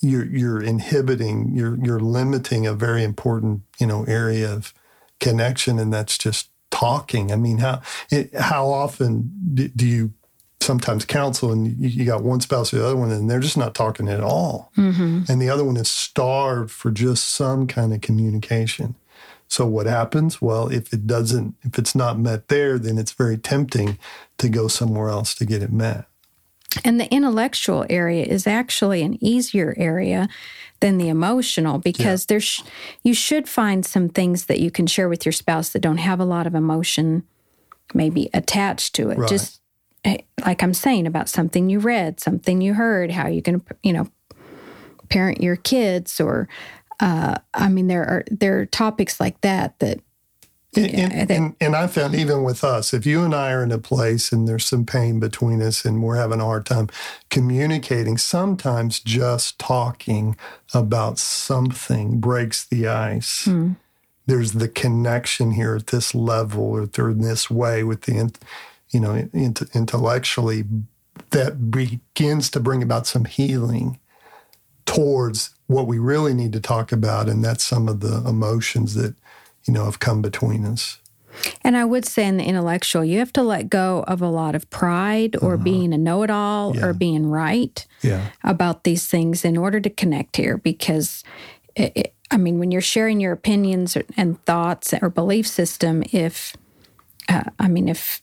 you're 0.00 0.26
you're 0.26 0.62
inhibiting, 0.62 1.52
you're 1.54 1.76
you're 1.84 2.00
limiting 2.00 2.66
a 2.66 2.74
very 2.74 3.02
important 3.02 3.62
you 3.80 3.86
know 3.86 4.04
area 4.04 4.52
of 4.52 4.72
connection, 5.20 5.78
and 5.78 5.92
that's 5.92 6.16
just 6.16 6.50
talking. 6.70 7.32
I 7.32 7.36
mean, 7.36 7.58
how 7.58 7.82
it, 8.10 8.32
how 8.34 8.68
often 8.68 9.32
do, 9.54 9.68
do 9.68 9.86
you 9.86 10.12
sometimes 10.60 11.04
counsel 11.04 11.50
and 11.52 11.66
you, 11.66 11.88
you, 11.88 12.04
got 12.04 12.22
one 12.22 12.40
spouse 12.40 12.74
or 12.74 12.78
the 12.78 12.84
other 12.84 12.96
one 12.96 13.12
and 13.12 13.30
they're 13.30 13.38
just 13.38 13.56
not 13.56 13.74
talking 13.74 14.08
at 14.08 14.20
all, 14.20 14.70
mm-hmm. 14.76 15.22
and 15.28 15.42
the 15.42 15.50
other 15.50 15.64
one 15.64 15.76
is 15.76 15.90
starved 15.90 16.70
for 16.70 16.90
just 16.90 17.28
some 17.28 17.66
kind 17.66 17.92
of 17.92 18.00
communication. 18.00 18.94
So 19.48 19.66
what 19.66 19.86
happens? 19.86 20.42
Well, 20.42 20.68
if 20.68 20.92
it 20.92 21.06
doesn't, 21.06 21.54
if 21.62 21.78
it's 21.78 21.94
not 21.94 22.18
met 22.18 22.48
there, 22.48 22.78
then 22.78 22.98
it's 22.98 23.12
very 23.12 23.38
tempting 23.38 23.98
to 24.36 24.48
go 24.48 24.68
somewhere 24.68 25.08
else 25.08 25.34
to 25.36 25.46
get 25.46 25.62
it 25.62 25.72
met. 25.72 26.04
And 26.84 27.00
the 27.00 27.10
intellectual 27.12 27.86
area 27.88 28.24
is 28.24 28.46
actually 28.46 29.02
an 29.02 29.22
easier 29.24 29.74
area 29.78 30.28
than 30.80 30.98
the 30.98 31.08
emotional 31.08 31.78
because 31.78 32.22
yeah. 32.22 32.26
there's 32.28 32.62
you 33.02 33.14
should 33.14 33.48
find 33.48 33.84
some 33.84 34.08
things 34.08 34.46
that 34.46 34.60
you 34.60 34.70
can 34.70 34.86
share 34.86 35.08
with 35.08 35.24
your 35.24 35.32
spouse 35.32 35.70
that 35.70 35.80
don't 35.80 35.98
have 35.98 36.20
a 36.20 36.24
lot 36.24 36.46
of 36.46 36.54
emotion 36.54 37.24
maybe 37.94 38.28
attached 38.34 38.94
to 38.96 39.10
it. 39.10 39.18
Right. 39.18 39.28
Just 39.28 39.60
eh, 40.04 40.18
like 40.44 40.62
I'm 40.62 40.74
saying 40.74 41.06
about 41.06 41.28
something 41.28 41.70
you 41.70 41.78
read, 41.78 42.20
something 42.20 42.60
you 42.60 42.74
heard, 42.74 43.10
how 43.10 43.28
you 43.28 43.42
can 43.42 43.62
you 43.82 43.94
know 43.94 44.08
parent 45.08 45.40
your 45.40 45.56
kids 45.56 46.20
or 46.20 46.48
uh, 47.00 47.36
I 47.54 47.68
mean 47.68 47.86
there 47.86 48.04
are 48.04 48.24
there 48.30 48.60
are 48.60 48.66
topics 48.66 49.20
like 49.20 49.40
that 49.42 49.78
that 49.80 50.00
and, 50.76 51.30
and, 51.30 51.56
and, 51.60 51.74
I 51.74 51.86
found 51.86 52.14
even 52.14 52.42
with 52.42 52.62
us, 52.62 52.92
if 52.92 53.06
you 53.06 53.24
and 53.24 53.34
I 53.34 53.52
are 53.52 53.62
in 53.62 53.72
a 53.72 53.78
place 53.78 54.32
and 54.32 54.46
there's 54.46 54.66
some 54.66 54.84
pain 54.84 55.18
between 55.18 55.62
us 55.62 55.84
and 55.84 56.02
we're 56.02 56.16
having 56.16 56.40
a 56.40 56.44
hard 56.44 56.66
time 56.66 56.88
communicating, 57.30 58.18
sometimes 58.18 59.00
just 59.00 59.58
talking 59.58 60.36
about 60.74 61.18
something 61.18 62.20
breaks 62.20 62.66
the 62.66 62.86
ice. 62.86 63.46
Hmm. 63.46 63.72
There's 64.26 64.52
the 64.52 64.68
connection 64.68 65.52
here 65.52 65.74
at 65.74 65.86
this 65.86 66.14
level 66.14 66.64
or 66.64 67.10
in 67.10 67.22
this 67.22 67.50
way 67.50 67.82
with 67.82 68.02
the, 68.02 68.30
you 68.90 69.00
know, 69.00 69.28
intellectually 69.74 70.64
that 71.30 71.70
begins 71.70 72.50
to 72.50 72.60
bring 72.60 72.82
about 72.82 73.06
some 73.06 73.24
healing 73.24 73.98
towards 74.88 75.50
what 75.66 75.86
we 75.86 75.98
really 75.98 76.34
need 76.34 76.52
to 76.52 76.60
talk 76.60 76.92
about. 76.92 77.28
And 77.28 77.44
that's 77.44 77.64
some 77.64 77.88
of 77.88 78.00
the 78.00 78.28
emotions 78.28 78.94
that 78.94 79.14
you 79.68 79.74
know, 79.74 79.84
have 79.84 80.00
come 80.00 80.22
between 80.22 80.64
us. 80.64 80.98
And 81.62 81.76
I 81.76 81.84
would 81.84 82.06
say 82.06 82.26
in 82.26 82.38
the 82.38 82.44
intellectual, 82.44 83.04
you 83.04 83.18
have 83.18 83.32
to 83.34 83.42
let 83.42 83.68
go 83.68 84.02
of 84.08 84.22
a 84.22 84.28
lot 84.28 84.54
of 84.54 84.68
pride 84.70 85.36
or 85.42 85.54
uh-huh. 85.54 85.62
being 85.62 85.92
a 85.92 85.98
know 85.98 86.22
it 86.22 86.30
all 86.30 86.74
yeah. 86.74 86.86
or 86.86 86.94
being 86.94 87.28
right 87.28 87.86
yeah. 88.02 88.30
about 88.42 88.84
these 88.84 89.06
things 89.06 89.44
in 89.44 89.56
order 89.58 89.78
to 89.78 89.90
connect 89.90 90.36
here. 90.36 90.56
Because, 90.56 91.22
it, 91.76 92.14
I 92.30 92.38
mean, 92.38 92.58
when 92.58 92.72
you're 92.72 92.80
sharing 92.80 93.20
your 93.20 93.32
opinions 93.32 93.96
and 94.16 94.42
thoughts 94.46 94.94
or 95.00 95.10
belief 95.10 95.46
system, 95.46 96.02
if, 96.12 96.56
uh, 97.28 97.44
I 97.58 97.68
mean, 97.68 97.88
if 97.88 98.22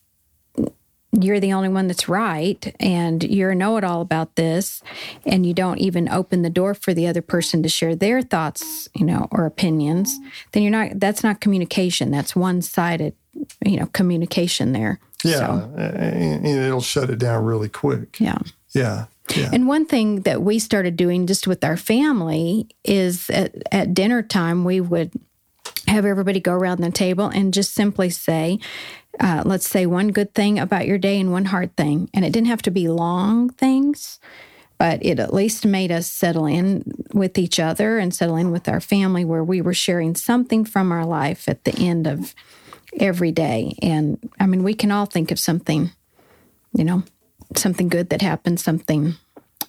you're 1.21 1.39
the 1.39 1.53
only 1.53 1.69
one 1.69 1.87
that's 1.87 2.09
right 2.09 2.75
and 2.79 3.23
you're 3.23 3.51
a 3.51 3.55
know 3.55 3.77
it 3.77 3.83
all 3.83 4.01
about 4.01 4.35
this 4.35 4.81
and 5.25 5.45
you 5.45 5.53
don't 5.53 5.79
even 5.79 6.09
open 6.09 6.41
the 6.41 6.49
door 6.49 6.73
for 6.73 6.93
the 6.93 7.07
other 7.07 7.21
person 7.21 7.63
to 7.63 7.69
share 7.69 7.95
their 7.95 8.21
thoughts, 8.21 8.89
you 8.95 9.05
know, 9.05 9.27
or 9.31 9.45
opinions, 9.45 10.17
then 10.51 10.63
you're 10.63 10.71
not, 10.71 10.99
that's 10.99 11.23
not 11.23 11.41
communication. 11.41 12.11
That's 12.11 12.35
one 12.35 12.61
sided, 12.61 13.15
you 13.65 13.79
know, 13.79 13.87
communication 13.87 14.71
there. 14.71 14.99
Yeah. 15.23 15.37
So, 15.39 15.73
and 15.77 16.45
it'll 16.45 16.81
shut 16.81 17.09
it 17.09 17.19
down 17.19 17.43
really 17.45 17.69
quick. 17.69 18.19
Yeah. 18.19 18.39
Yeah. 18.73 19.05
Yeah. 19.35 19.49
And 19.51 19.67
one 19.67 19.85
thing 19.85 20.21
that 20.21 20.43
we 20.43 20.59
started 20.59 20.95
doing 20.95 21.25
just 21.25 21.47
with 21.47 21.63
our 21.63 21.77
family 21.77 22.67
is 22.83 23.29
at, 23.31 23.55
at 23.71 23.93
dinner 23.93 24.21
time, 24.21 24.63
we 24.63 24.79
would 24.79 25.11
have 25.87 26.05
everybody 26.05 26.39
go 26.39 26.51
around 26.51 26.81
the 26.81 26.91
table 26.91 27.27
and 27.27 27.53
just 27.53 27.73
simply 27.73 28.09
say, 28.09 28.59
uh, 29.19 29.43
let's 29.45 29.69
say 29.69 29.85
one 29.85 30.09
good 30.09 30.33
thing 30.33 30.59
about 30.59 30.87
your 30.87 30.97
day 30.97 31.19
and 31.19 31.31
one 31.31 31.45
hard 31.45 31.75
thing. 31.75 32.09
And 32.13 32.25
it 32.25 32.31
didn't 32.31 32.47
have 32.47 32.61
to 32.63 32.71
be 32.71 32.87
long 32.87 33.49
things, 33.49 34.19
but 34.77 35.03
it 35.05 35.19
at 35.19 35.33
least 35.33 35.65
made 35.65 35.91
us 35.91 36.07
settle 36.07 36.45
in 36.45 36.83
with 37.13 37.37
each 37.37 37.59
other 37.59 37.97
and 37.97 38.13
settle 38.13 38.35
in 38.35 38.51
with 38.51 38.67
our 38.67 38.81
family 38.81 39.23
where 39.23 39.43
we 39.43 39.61
were 39.61 39.73
sharing 39.73 40.15
something 40.15 40.65
from 40.65 40.91
our 40.91 41.05
life 41.05 41.47
at 41.47 41.63
the 41.63 41.75
end 41.77 42.07
of 42.07 42.35
every 42.99 43.31
day. 43.31 43.75
And 43.81 44.17
I 44.39 44.47
mean, 44.47 44.63
we 44.63 44.73
can 44.73 44.91
all 44.91 45.05
think 45.05 45.31
of 45.31 45.39
something, 45.39 45.91
you 46.73 46.83
know, 46.83 47.03
something 47.55 47.87
good 47.87 48.09
that 48.09 48.21
happened, 48.21 48.59
something 48.59 49.15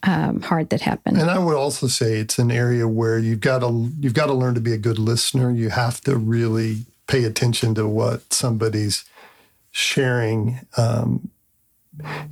um, 0.03 0.41
hard 0.43 0.71
that 0.71 0.81
happened. 0.81 1.19
And 1.19 1.31
I 1.31 1.39
would 1.39 1.57
also 1.57 1.87
say 1.87 2.19
it's 2.19 2.39
an 2.39 2.51
area 2.51 2.87
where 2.87 3.19
you've 3.19 3.41
got 3.41 3.61
to 3.61 3.91
you've 4.01 4.15
got 4.15 4.27
to 4.27 4.35
learn 4.35 4.55
to 4.55 4.61
be 4.61 4.73
a 4.73 4.79
good 4.79 4.99
listener. 4.99 5.51
You 5.51 5.71
have 5.71 6.01
to 6.03 6.17
really 6.17 6.87
pay 7.07 7.25
attention 7.25 7.75
to 7.77 7.87
what 7.87 8.33
somebody's 8.33 9.05
sharing, 9.77 10.59
um, 10.79 11.31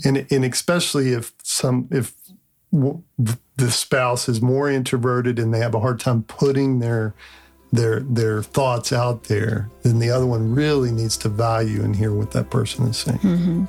and 0.02 0.26
and 0.30 0.44
especially 0.46 1.12
if 1.12 1.32
some 1.42 1.88
if 1.90 2.14
the 2.72 3.70
spouse 3.70 4.28
is 4.30 4.40
more 4.40 4.70
introverted 4.70 5.38
and 5.38 5.52
they 5.52 5.58
have 5.58 5.74
a 5.74 5.80
hard 5.80 6.00
time 6.00 6.22
putting 6.22 6.78
their 6.78 7.14
their 7.70 8.00
their 8.00 8.42
thoughts 8.42 8.94
out 8.94 9.24
there, 9.24 9.68
then 9.82 9.98
the 9.98 10.08
other 10.08 10.24
one 10.24 10.54
really 10.54 10.90
needs 10.90 11.18
to 11.18 11.28
value 11.28 11.82
and 11.82 11.94
hear 11.94 12.14
what 12.14 12.30
that 12.30 12.48
person 12.48 12.86
is 12.86 12.96
saying. 12.96 13.18
Mm-hmm. 13.18 13.64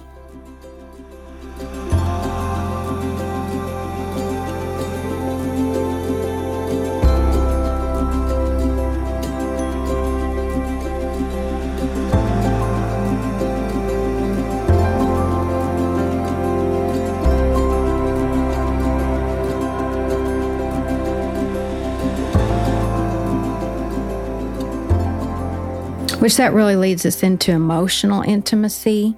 Which 26.25 26.37
that 26.37 26.53
really 26.53 26.75
leads 26.75 27.05
us 27.05 27.21
into 27.21 27.51
emotional 27.51 28.23
intimacy, 28.23 29.15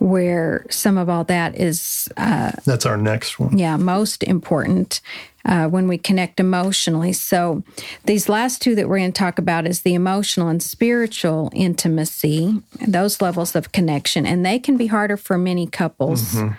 where 0.00 0.66
some 0.68 0.98
of 0.98 1.08
all 1.08 1.22
that 1.22 1.54
is. 1.54 2.08
Uh, 2.16 2.50
That's 2.64 2.84
our 2.84 2.96
next 2.96 3.38
one. 3.38 3.56
Yeah, 3.56 3.76
most 3.76 4.24
important 4.24 5.00
uh, 5.44 5.68
when 5.68 5.86
we 5.86 5.96
connect 5.96 6.40
emotionally. 6.40 7.12
So, 7.12 7.62
these 8.06 8.28
last 8.28 8.60
two 8.60 8.74
that 8.74 8.88
we're 8.88 8.98
going 8.98 9.12
to 9.12 9.16
talk 9.16 9.38
about 9.38 9.64
is 9.64 9.82
the 9.82 9.94
emotional 9.94 10.48
and 10.48 10.60
spiritual 10.60 11.52
intimacy, 11.54 12.60
those 12.84 13.20
levels 13.20 13.54
of 13.54 13.70
connection, 13.70 14.26
and 14.26 14.44
they 14.44 14.58
can 14.58 14.76
be 14.76 14.88
harder 14.88 15.16
for 15.16 15.38
many 15.38 15.68
couples, 15.68 16.34
mm-hmm. 16.34 16.54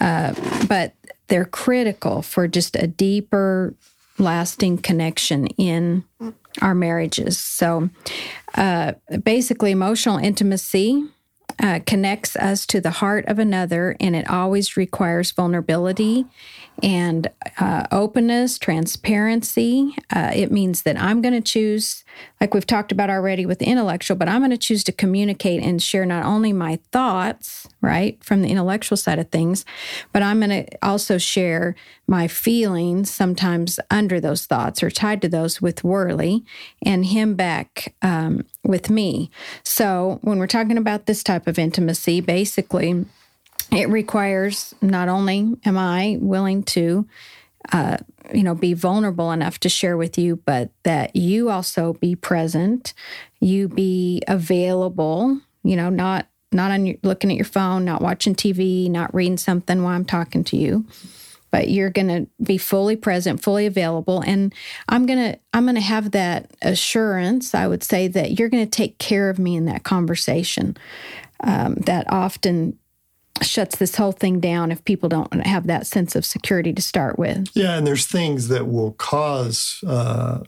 uh, 0.00 0.66
but 0.68 0.94
they're 1.26 1.44
critical 1.44 2.22
for 2.22 2.46
just 2.46 2.76
a 2.76 2.86
deeper, 2.86 3.74
lasting 4.18 4.78
connection 4.78 5.46
in 5.58 6.04
our 6.60 6.74
marriages. 6.74 7.38
So, 7.38 7.90
uh, 8.54 8.92
basically, 9.22 9.70
emotional 9.70 10.18
intimacy 10.18 11.04
uh, 11.62 11.80
connects 11.86 12.36
us 12.36 12.66
to 12.66 12.80
the 12.80 12.90
heart 12.90 13.26
of 13.26 13.38
another, 13.38 13.96
and 14.00 14.14
it 14.16 14.28
always 14.28 14.76
requires 14.76 15.30
vulnerability 15.30 16.26
and 16.82 17.28
uh, 17.60 17.86
openness, 17.92 18.58
transparency. 18.58 19.94
Uh, 20.14 20.30
it 20.34 20.50
means 20.50 20.82
that 20.82 20.96
I'm 20.96 21.22
going 21.22 21.34
to 21.34 21.40
choose, 21.40 22.04
like 22.40 22.54
we've 22.54 22.66
talked 22.66 22.92
about 22.92 23.10
already 23.10 23.46
with 23.46 23.58
the 23.58 23.66
intellectual, 23.66 24.16
but 24.16 24.28
I'm 24.28 24.40
going 24.40 24.50
to 24.50 24.58
choose 24.58 24.82
to 24.84 24.92
communicate 24.92 25.62
and 25.62 25.82
share 25.82 26.06
not 26.06 26.24
only 26.24 26.52
my 26.52 26.78
thoughts, 26.90 27.68
right, 27.80 28.22
from 28.22 28.42
the 28.42 28.48
intellectual 28.48 28.96
side 28.96 29.18
of 29.18 29.30
things, 29.30 29.64
but 30.12 30.22
I'm 30.22 30.40
going 30.40 30.66
to 30.66 30.84
also 30.84 31.18
share 31.18 31.74
my 32.06 32.26
feelings, 32.26 33.10
sometimes 33.10 33.78
under 33.90 34.20
those 34.20 34.46
thoughts 34.46 34.82
or 34.82 34.90
tied 34.90 35.22
to 35.22 35.28
those 35.28 35.62
with 35.62 35.84
Worley, 35.84 36.44
and 36.84 37.06
him 37.06 37.34
back 37.34 37.94
um, 38.02 38.44
with 38.64 38.90
me. 38.90 39.30
So 39.62 40.18
when 40.22 40.38
we're 40.38 40.46
talking 40.46 40.78
about 40.78 41.06
this 41.06 41.22
type 41.22 41.46
of 41.46 41.58
intimacy, 41.58 42.20
basically, 42.20 43.04
it 43.72 43.88
requires 43.88 44.74
not 44.82 45.08
only 45.08 45.54
am 45.64 45.78
I 45.78 46.18
willing 46.20 46.62
to, 46.64 47.06
uh, 47.72 47.96
you 48.32 48.42
know, 48.42 48.54
be 48.54 48.74
vulnerable 48.74 49.32
enough 49.32 49.58
to 49.60 49.68
share 49.68 49.96
with 49.96 50.18
you, 50.18 50.36
but 50.36 50.70
that 50.82 51.16
you 51.16 51.50
also 51.50 51.94
be 51.94 52.14
present, 52.14 52.92
you 53.40 53.68
be 53.68 54.22
available, 54.28 55.40
you 55.62 55.76
know, 55.76 55.88
not 55.90 56.26
not 56.54 56.70
on 56.70 56.84
your, 56.84 56.96
looking 57.02 57.30
at 57.30 57.36
your 57.36 57.46
phone, 57.46 57.84
not 57.84 58.02
watching 58.02 58.34
TV, 58.34 58.90
not 58.90 59.14
reading 59.14 59.38
something 59.38 59.82
while 59.82 59.94
I'm 59.94 60.04
talking 60.04 60.44
to 60.44 60.56
you, 60.58 60.84
but 61.50 61.68
you're 61.68 61.88
going 61.88 62.08
to 62.08 62.26
be 62.44 62.58
fully 62.58 62.94
present, 62.94 63.42
fully 63.42 63.64
available, 63.64 64.22
and 64.26 64.54
I'm 64.88 65.06
gonna 65.06 65.38
I'm 65.54 65.64
gonna 65.64 65.80
have 65.80 66.10
that 66.10 66.50
assurance. 66.60 67.54
I 67.54 67.66
would 67.66 67.82
say 67.82 68.08
that 68.08 68.38
you're 68.38 68.50
going 68.50 68.64
to 68.64 68.70
take 68.70 68.98
care 68.98 69.30
of 69.30 69.38
me 69.38 69.56
in 69.56 69.64
that 69.64 69.84
conversation. 69.84 70.76
Um, 71.44 71.74
that 71.86 72.06
often 72.12 72.78
shuts 73.42 73.76
this 73.76 73.96
whole 73.96 74.12
thing 74.12 74.40
down 74.40 74.72
if 74.72 74.84
people 74.84 75.08
don't 75.08 75.46
have 75.46 75.66
that 75.66 75.86
sense 75.86 76.16
of 76.16 76.24
security 76.24 76.72
to 76.72 76.82
start 76.82 77.18
with. 77.18 77.48
Yeah, 77.54 77.76
and 77.76 77.86
there's 77.86 78.06
things 78.06 78.48
that 78.48 78.68
will 78.68 78.92
cause 78.92 79.82
uh, 79.86 80.40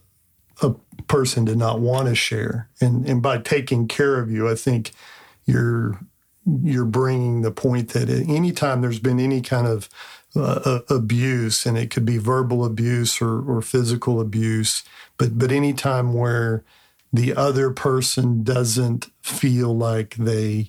a 0.63 0.71
person 1.09 1.47
to 1.47 1.57
not 1.57 1.81
want 1.81 2.09
to 2.09 2.15
share, 2.15 2.69
and 2.81 3.07
and 3.09 3.23
by 3.23 3.39
taking 3.39 3.89
care 3.89 4.19
of 4.19 4.31
you, 4.31 4.49
I 4.49 4.55
think 4.55 4.93
you're 5.45 6.01
you're 6.63 6.85
bringing 6.85 7.43
the 7.43 7.51
point 7.51 7.91
that 7.91 8.09
anytime 8.09 8.81
there's 8.81 8.99
been 8.99 9.21
any 9.21 9.41
kind 9.41 9.67
of 9.67 9.89
uh, 10.37 10.81
abuse, 10.91 11.65
and 11.65 11.79
it 11.79 11.91
could 11.91 12.05
be 12.05 12.19
verbal 12.19 12.65
abuse 12.65 13.21
or, 13.23 13.41
or 13.43 13.63
physical 13.63 14.21
abuse, 14.21 14.83
but 15.17 15.39
but 15.39 15.53
anytime 15.53 16.13
where 16.13 16.65
the 17.13 17.35
other 17.35 17.71
person 17.71 18.43
doesn't 18.43 19.09
feel 19.23 19.77
like 19.77 20.17
they 20.17 20.69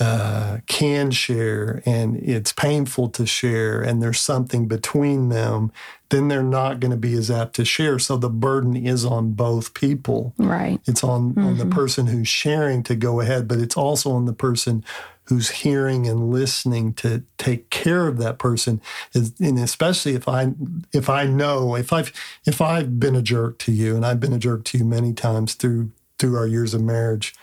uh, 0.00 0.58
can 0.66 1.10
share 1.12 1.82
and 1.86 2.16
it's 2.16 2.52
painful 2.52 3.08
to 3.08 3.24
share 3.24 3.80
and 3.80 4.02
there's 4.02 4.20
something 4.20 4.66
between 4.66 5.28
them, 5.28 5.70
then 6.08 6.28
they're 6.28 6.42
not 6.42 6.80
going 6.80 6.90
to 6.90 6.96
be 6.96 7.14
as 7.14 7.30
apt 7.30 7.54
to 7.54 7.64
share. 7.64 7.98
So 7.98 8.16
the 8.16 8.30
burden 8.30 8.76
is 8.76 9.04
on 9.04 9.32
both 9.32 9.72
people. 9.72 10.34
Right. 10.36 10.80
It's 10.86 11.04
on, 11.04 11.30
mm-hmm. 11.30 11.46
on 11.46 11.58
the 11.58 11.64
mm-hmm. 11.64 11.72
person 11.72 12.08
who's 12.08 12.28
sharing 12.28 12.82
to 12.84 12.96
go 12.96 13.20
ahead, 13.20 13.46
but 13.46 13.58
it's 13.58 13.76
also 13.76 14.10
on 14.12 14.24
the 14.24 14.32
person 14.32 14.84
who's 15.26 15.50
hearing 15.50 16.06
and 16.06 16.30
listening 16.30 16.92
to 16.94 17.22
take 17.38 17.70
care 17.70 18.06
of 18.06 18.18
that 18.18 18.38
person 18.38 18.80
and 19.14 19.58
especially 19.58 20.14
if 20.14 20.28
i 20.28 20.52
if 20.92 21.08
i 21.08 21.24
know 21.24 21.74
if 21.74 21.94
i've 21.94 22.12
if 22.44 22.60
i've 22.60 23.00
been 23.00 23.16
a 23.16 23.22
jerk 23.22 23.58
to 23.58 23.72
you 23.72 23.96
and 23.96 24.04
i've 24.04 24.20
been 24.20 24.34
a 24.34 24.38
jerk 24.38 24.64
to 24.64 24.76
you 24.76 24.84
many 24.84 25.14
times 25.14 25.54
through 25.54 25.90
through 26.18 26.36
our 26.36 26.46
years 26.46 26.74
of 26.74 26.82
marriage 26.82 27.34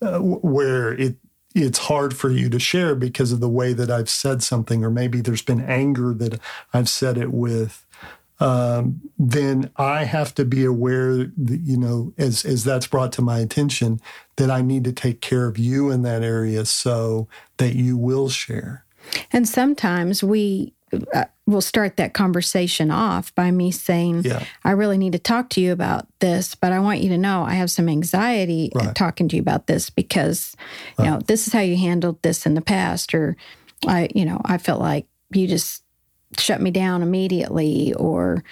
uh, 0.00 0.18
where 0.18 0.92
it 0.92 1.16
it's 1.56 1.78
hard 1.78 2.14
for 2.14 2.30
you 2.30 2.50
to 2.50 2.58
share 2.58 2.94
because 2.94 3.32
of 3.32 3.40
the 3.40 3.48
way 3.48 3.72
that 3.72 3.90
I've 3.90 4.10
said 4.10 4.42
something, 4.42 4.84
or 4.84 4.90
maybe 4.90 5.22
there's 5.22 5.42
been 5.42 5.62
anger 5.62 6.12
that 6.12 6.38
I've 6.74 6.88
said 6.88 7.16
it 7.16 7.32
with. 7.32 7.86
Um, 8.38 9.00
then 9.18 9.70
I 9.78 10.04
have 10.04 10.34
to 10.34 10.44
be 10.44 10.66
aware 10.66 11.16
that, 11.16 11.60
you 11.64 11.78
know, 11.78 12.12
as, 12.18 12.44
as 12.44 12.64
that's 12.64 12.86
brought 12.86 13.10
to 13.12 13.22
my 13.22 13.38
attention, 13.38 14.00
that 14.36 14.50
I 14.50 14.60
need 14.60 14.84
to 14.84 14.92
take 14.92 15.22
care 15.22 15.46
of 15.46 15.56
you 15.56 15.90
in 15.90 16.02
that 16.02 16.22
area 16.22 16.66
so 16.66 17.26
that 17.56 17.74
you 17.74 17.96
will 17.96 18.28
share. 18.28 18.84
And 19.32 19.48
sometimes 19.48 20.22
we 20.22 20.74
uh, 21.14 21.24
will 21.46 21.60
start 21.60 21.96
that 21.96 22.12
conversation 22.12 22.90
off 22.90 23.32
by 23.36 23.52
me 23.52 23.70
saying, 23.70 24.22
yeah. 24.24 24.44
I 24.64 24.72
really 24.72 24.98
need 24.98 25.12
to 25.12 25.18
talk 25.18 25.48
to 25.50 25.60
you 25.60 25.70
about 25.70 26.06
this, 26.18 26.56
but 26.56 26.72
I 26.72 26.80
want 26.80 27.00
you 27.00 27.08
to 27.10 27.18
know 27.18 27.44
I 27.44 27.54
have 27.54 27.70
some 27.70 27.88
anxiety 27.88 28.72
right. 28.74 28.94
talking 28.96 29.28
to 29.28 29.36
you 29.36 29.42
about 29.42 29.68
this 29.68 29.88
because, 29.88 30.56
you 30.98 31.04
right. 31.04 31.10
know, 31.10 31.20
this 31.20 31.46
is 31.46 31.52
how 31.52 31.60
you 31.60 31.76
handled 31.76 32.20
this 32.22 32.46
in 32.46 32.54
the 32.54 32.60
past, 32.60 33.14
or 33.14 33.36
I, 33.86 34.08
you 34.12 34.24
know, 34.24 34.40
I 34.44 34.58
felt 34.58 34.80
like 34.80 35.06
you 35.32 35.46
just 35.46 35.84
shut 36.36 36.60
me 36.60 36.72
down 36.72 37.02
immediately, 37.02 37.94
or, 37.94 38.42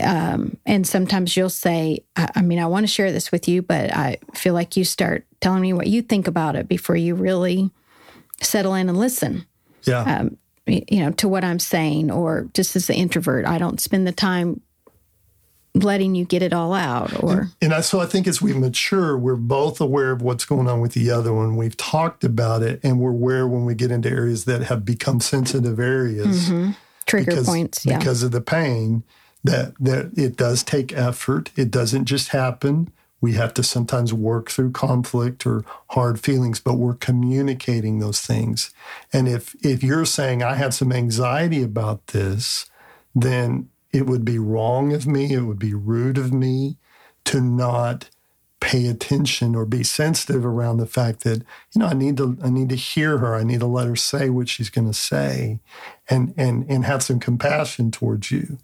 um, 0.00 0.56
and 0.64 0.86
sometimes 0.86 1.36
you'll 1.36 1.50
say, 1.50 2.04
I, 2.14 2.30
I 2.36 2.42
mean, 2.42 2.60
I 2.60 2.66
want 2.66 2.84
to 2.84 2.92
share 2.92 3.10
this 3.10 3.32
with 3.32 3.48
you, 3.48 3.60
but 3.60 3.92
I 3.92 4.18
feel 4.34 4.54
like 4.54 4.76
you 4.76 4.84
start 4.84 5.26
telling 5.40 5.62
me 5.62 5.72
what 5.72 5.88
you 5.88 6.00
think 6.00 6.28
about 6.28 6.54
it 6.54 6.68
before 6.68 6.96
you 6.96 7.16
really 7.16 7.70
settle 8.40 8.74
in 8.74 8.88
and 8.88 8.98
listen. 8.98 9.46
Yeah. 9.82 10.02
Um, 10.02 10.36
you 10.66 11.00
know, 11.00 11.10
to 11.12 11.28
what 11.28 11.44
I'm 11.44 11.58
saying, 11.58 12.10
or 12.10 12.48
just 12.54 12.76
as 12.76 12.90
an 12.90 12.96
introvert, 12.96 13.46
I 13.46 13.58
don't 13.58 13.80
spend 13.80 14.06
the 14.06 14.12
time 14.12 14.60
letting 15.82 16.14
you 16.14 16.24
get 16.24 16.42
it 16.42 16.52
all 16.52 16.72
out 16.72 17.22
or 17.22 17.40
and, 17.40 17.50
and 17.60 17.74
I, 17.74 17.80
so 17.82 18.00
i 18.00 18.06
think 18.06 18.26
as 18.26 18.40
we 18.40 18.54
mature 18.54 19.16
we're 19.18 19.36
both 19.36 19.80
aware 19.80 20.10
of 20.10 20.22
what's 20.22 20.44
going 20.44 20.68
on 20.68 20.80
with 20.80 20.92
the 20.92 21.10
other 21.10 21.32
one 21.34 21.56
we've 21.56 21.76
talked 21.76 22.24
about 22.24 22.62
it 22.62 22.80
and 22.82 22.98
we're 22.98 23.10
aware 23.10 23.46
when 23.46 23.64
we 23.64 23.74
get 23.74 23.90
into 23.90 24.08
areas 24.08 24.46
that 24.46 24.62
have 24.62 24.84
become 24.84 25.20
sensitive 25.20 25.78
areas 25.78 26.48
mm-hmm. 26.48 26.70
trigger 27.04 27.32
because, 27.32 27.46
points 27.46 27.84
yeah. 27.84 27.98
because 27.98 28.22
of 28.22 28.30
the 28.30 28.40
pain 28.40 29.04
that 29.44 29.74
that 29.78 30.12
it 30.16 30.36
does 30.36 30.62
take 30.62 30.92
effort 30.94 31.50
it 31.56 31.70
doesn't 31.70 32.06
just 32.06 32.28
happen 32.28 32.90
we 33.20 33.32
have 33.32 33.54
to 33.54 33.62
sometimes 33.62 34.12
work 34.12 34.50
through 34.50 34.72
conflict 34.72 35.46
or 35.46 35.64
hard 35.90 36.20
feelings 36.20 36.60
but 36.60 36.74
we're 36.74 36.94
communicating 36.94 37.98
those 37.98 38.20
things. 38.20 38.72
And 39.12 39.28
if 39.28 39.54
if 39.64 39.82
you're 39.82 40.04
saying 40.04 40.42
i 40.42 40.54
have 40.54 40.74
some 40.74 40.92
anxiety 40.92 41.62
about 41.62 42.08
this 42.08 42.68
then 43.14 43.68
it 43.92 44.06
would 44.06 44.24
be 44.24 44.38
wrong 44.38 44.92
of 44.92 45.06
me 45.06 45.32
it 45.32 45.42
would 45.42 45.58
be 45.58 45.74
rude 45.74 46.18
of 46.18 46.32
me 46.32 46.76
to 47.24 47.40
not 47.40 48.10
pay 48.60 48.86
attention 48.86 49.54
or 49.54 49.64
be 49.66 49.82
sensitive 49.82 50.44
around 50.44 50.78
the 50.78 50.86
fact 50.86 51.20
that 51.24 51.42
you 51.72 51.78
know 51.78 51.86
I 51.86 51.92
need 51.92 52.16
to 52.16 52.36
I 52.42 52.48
need 52.50 52.70
to 52.70 52.74
hear 52.74 53.18
her 53.18 53.34
I 53.36 53.44
need 53.44 53.60
to 53.60 53.66
let 53.66 53.86
her 53.86 53.96
say 53.96 54.30
what 54.30 54.48
she's 54.48 54.70
going 54.70 54.86
to 54.86 54.94
say 54.94 55.60
and 56.08 56.32
and 56.36 56.68
and 56.68 56.84
have 56.84 57.02
some 57.02 57.20
compassion 57.20 57.90
towards 57.90 58.30
you 58.30 58.58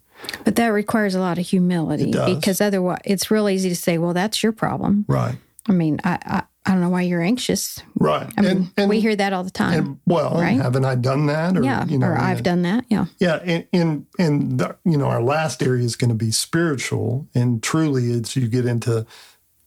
but 0.45 0.57
that 0.57 0.69
requires 0.69 1.15
a 1.15 1.21
lot 1.21 1.39
of 1.39 1.47
humility 1.47 2.13
because 2.13 2.61
otherwise 2.61 3.01
it's 3.05 3.31
real 3.31 3.49
easy 3.49 3.69
to 3.69 3.77
say, 3.77 3.99
well, 3.99 4.13
that's 4.13 4.43
your 4.43 4.53
problem. 4.53 5.05
Right. 5.09 5.37
I 5.69 5.73
mean, 5.73 6.01
I, 6.05 6.19
I, 6.25 6.43
I 6.65 6.71
don't 6.73 6.81
know 6.81 6.89
why 6.89 7.03
you're 7.03 7.23
anxious. 7.23 7.81
Right. 7.97 8.33
I 8.37 8.41
mean, 8.41 8.51
and, 8.51 8.73
and, 8.77 8.89
we 8.89 9.01
hear 9.01 9.17
that 9.17 9.33
all 9.33 9.43
the 9.43 9.51
time. 9.51 9.79
And, 9.79 10.01
well, 10.07 10.35
right? 10.35 10.61
haven't 10.61 10.85
I 10.85 10.95
done 10.95 11.27
that? 11.27 11.57
Or, 11.57 11.63
yeah. 11.63 11.85
You 11.87 11.99
know, 11.99 12.07
or 12.07 12.19
I've 12.19 12.43
done 12.43 12.63
that. 12.63 12.85
Yeah. 12.89 13.07
Yeah. 13.19 13.41
And, 13.45 13.67
and, 13.73 14.07
and 14.19 14.59
the, 14.59 14.77
you 14.85 14.97
know, 14.97 15.07
our 15.07 15.23
last 15.23 15.63
area 15.63 15.85
is 15.85 15.97
going 15.97 16.11
to 16.11 16.17
be 16.17 16.31
spiritual. 16.31 17.27
And 17.35 17.63
truly, 17.63 18.13
as 18.13 18.37
you 18.37 18.47
get 18.47 18.67
into 18.67 19.07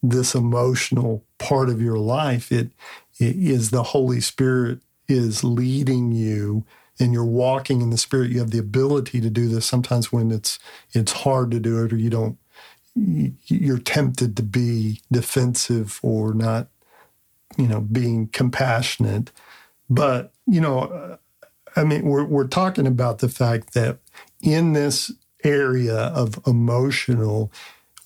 this 0.02 0.36
emotional 0.36 1.24
part 1.38 1.70
of 1.70 1.82
your 1.82 1.98
life, 1.98 2.52
it, 2.52 2.72
it 3.20 3.36
is 3.36 3.72
the 3.72 3.84
Holy 3.84 4.22
Spirit 4.22 4.80
is 5.08 5.44
leading 5.44 6.12
you 6.12 6.66
and 7.00 7.14
you're 7.14 7.26
walking 7.26 7.82
in 7.82 7.90
the 7.90 7.98
spirit 7.98 8.32
you 8.32 8.40
have 8.40 8.52
the 8.52 8.60
ability 8.60 9.20
to 9.22 9.30
do 9.30 9.48
this. 9.48 9.66
Sometimes 9.66 10.12
when 10.12 10.32
it's 10.32 10.60
it's 10.94 11.12
hard 11.12 11.52
to 11.52 11.60
do 11.60 11.84
it 11.84 11.94
or 11.94 11.98
you 11.98 12.10
don't 12.10 12.38
you're 12.96 13.80
tempted 13.80 14.38
to 14.38 14.44
be 14.44 15.02
defensive 15.12 16.00
or 16.02 16.34
not 16.34 16.68
you 17.58 17.68
know 17.68 17.82
being 17.82 18.28
compassionate. 18.28 19.32
But 19.90 20.32
you 20.48 20.62
know 20.62 21.18
i 21.76 21.84
mean 21.84 22.04
we're 22.06 22.24
we're 22.24 22.48
talking 22.48 22.88
about 22.88 23.20
the 23.20 23.30
fact 23.30 23.74
that 23.74 23.98
in 24.42 24.74
this 24.74 25.12
area 25.44 25.96
of 25.96 26.40
emotional 26.48 27.52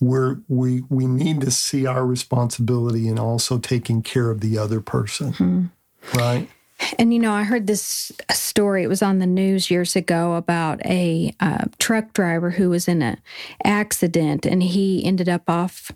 we're, 0.02 0.38
we 0.48 0.84
we 0.90 1.08
need 1.08 1.42
to 1.42 1.52
see 1.52 1.86
our 1.86 2.06
responsibility 2.06 3.08
in 3.08 3.20
also 3.20 3.58
taking 3.58 4.02
care 4.02 4.30
of 4.30 4.40
the 4.40 4.58
other 4.58 4.80
person. 4.80 5.34
Mm-hmm. 5.34 6.18
right 6.18 6.50
and 6.98 7.14
you 7.14 7.20
know, 7.20 7.34
I 7.34 7.44
heard 7.44 7.68
this 7.68 8.12
story. 8.32 8.84
It 8.84 8.88
was 8.88 9.02
on 9.02 9.20
the 9.20 9.28
news 9.28 9.70
years 9.70 9.96
ago 9.96 10.36
about 10.36 10.84
a 10.86 11.34
uh, 11.40 11.66
truck 11.78 12.14
driver 12.14 12.52
who 12.52 12.70
was 12.70 12.88
in 12.88 13.02
an 13.02 13.20
accident, 13.64 14.46
and 14.46 14.64
he 14.64 15.04
ended 15.06 15.30
up 15.30 15.50
off 15.50 15.92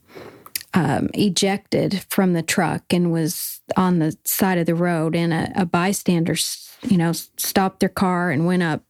um, 0.74 1.10
ejected 1.14 2.06
from 2.10 2.34
the 2.34 2.42
truck 2.42 2.92
and 2.92 3.12
was 3.12 3.62
on 3.78 4.00
the 4.00 4.18
side 4.26 4.58
of 4.58 4.66
the 4.66 4.76
road. 4.76 5.16
And 5.16 5.34
a, 5.34 5.52
a 5.56 5.66
bystander, 5.66 6.36
you 6.84 6.98
know, 6.98 7.14
stopped 7.14 7.80
their 7.80 7.90
car 7.90 8.32
and 8.32 8.46
went 8.46 8.64
up 8.64 8.82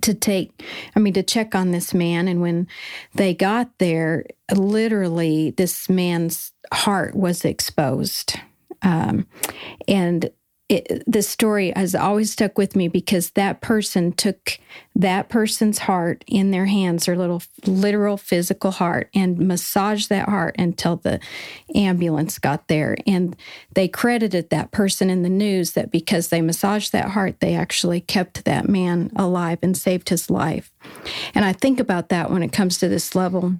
to 0.00 0.14
take, 0.14 0.64
I 0.94 1.00
mean, 1.00 1.12
to 1.14 1.22
check 1.22 1.54
on 1.54 1.70
this 1.70 1.94
man. 1.94 2.28
And 2.28 2.40
when 2.40 2.66
they 3.14 3.34
got 3.34 3.78
there, 3.78 4.24
literally, 4.54 5.50
this 5.50 5.88
man's 5.88 6.52
heart 6.72 7.14
was 7.14 7.44
exposed. 7.44 8.38
Um, 8.82 9.26
and 9.86 10.30
it, 10.68 11.04
this 11.06 11.28
story 11.28 11.72
has 11.76 11.94
always 11.94 12.32
stuck 12.32 12.58
with 12.58 12.74
me 12.74 12.88
because 12.88 13.30
that 13.30 13.60
person 13.60 14.10
took 14.10 14.58
that 14.96 15.28
person's 15.28 15.78
heart 15.78 16.24
in 16.26 16.50
their 16.50 16.66
hands, 16.66 17.06
their 17.06 17.16
little 17.16 17.42
literal 17.66 18.16
physical 18.16 18.72
heart, 18.72 19.08
and 19.14 19.38
massaged 19.38 20.08
that 20.08 20.28
heart 20.28 20.56
until 20.58 20.96
the 20.96 21.20
ambulance 21.76 22.40
got 22.40 22.66
there. 22.66 22.96
And 23.06 23.36
they 23.74 23.86
credited 23.86 24.50
that 24.50 24.72
person 24.72 25.08
in 25.08 25.22
the 25.22 25.28
news 25.28 25.72
that 25.72 25.92
because 25.92 26.28
they 26.28 26.40
massaged 26.40 26.90
that 26.92 27.10
heart, 27.10 27.38
they 27.38 27.54
actually 27.54 28.00
kept 28.00 28.44
that 28.44 28.68
man 28.68 29.12
alive 29.14 29.60
and 29.62 29.76
saved 29.76 30.08
his 30.08 30.30
life. 30.30 30.72
And 31.32 31.44
I 31.44 31.52
think 31.52 31.78
about 31.78 32.08
that 32.08 32.30
when 32.30 32.42
it 32.42 32.52
comes 32.52 32.78
to 32.78 32.88
this 32.88 33.14
level 33.14 33.54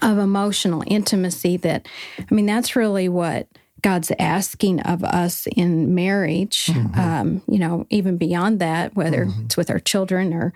of 0.00 0.16
emotional 0.16 0.82
intimacy 0.86 1.58
that, 1.58 1.86
I 2.18 2.34
mean, 2.34 2.46
that's 2.46 2.74
really 2.74 3.10
what 3.10 3.48
God's 3.82 4.12
asking 4.18 4.80
of 4.80 5.02
us 5.02 5.46
in 5.56 5.94
marriage, 5.94 6.66
mm-hmm. 6.66 6.98
um, 6.98 7.42
you 7.48 7.58
know, 7.58 7.86
even 7.90 8.16
beyond 8.16 8.60
that, 8.60 8.94
whether 8.94 9.26
mm-hmm. 9.26 9.44
it's 9.44 9.56
with 9.56 9.70
our 9.70 9.80
children 9.80 10.32
or, 10.32 10.52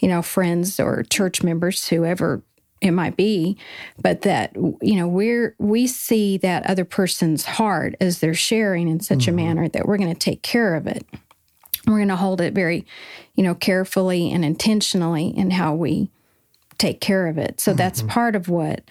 you 0.00 0.08
know, 0.08 0.22
friends 0.22 0.80
or 0.80 1.04
church 1.04 1.42
members, 1.42 1.88
whoever 1.88 2.42
it 2.80 2.90
might 2.90 3.16
be, 3.16 3.56
but 4.02 4.22
that, 4.22 4.54
you 4.82 4.96
know, 4.96 5.06
we're, 5.06 5.54
we 5.58 5.86
see 5.86 6.36
that 6.38 6.66
other 6.66 6.84
person's 6.84 7.44
heart 7.44 7.94
as 8.00 8.18
they're 8.18 8.34
sharing 8.34 8.88
in 8.88 9.00
such 9.00 9.20
mm-hmm. 9.20 9.30
a 9.30 9.42
manner 9.44 9.68
that 9.68 9.86
we're 9.86 9.96
going 9.96 10.12
to 10.12 10.18
take 10.18 10.42
care 10.42 10.74
of 10.74 10.86
it. 10.86 11.06
We're 11.86 11.98
going 11.98 12.08
to 12.08 12.16
hold 12.16 12.40
it 12.40 12.54
very, 12.54 12.84
you 13.34 13.44
know, 13.44 13.54
carefully 13.54 14.32
and 14.32 14.44
intentionally 14.44 15.28
in 15.28 15.52
how 15.52 15.74
we 15.74 16.10
take 16.76 17.00
care 17.00 17.28
of 17.28 17.38
it. 17.38 17.60
So 17.60 17.72
that's 17.72 18.00
mm-hmm. 18.00 18.10
part 18.10 18.34
of 18.34 18.48
what 18.48 18.82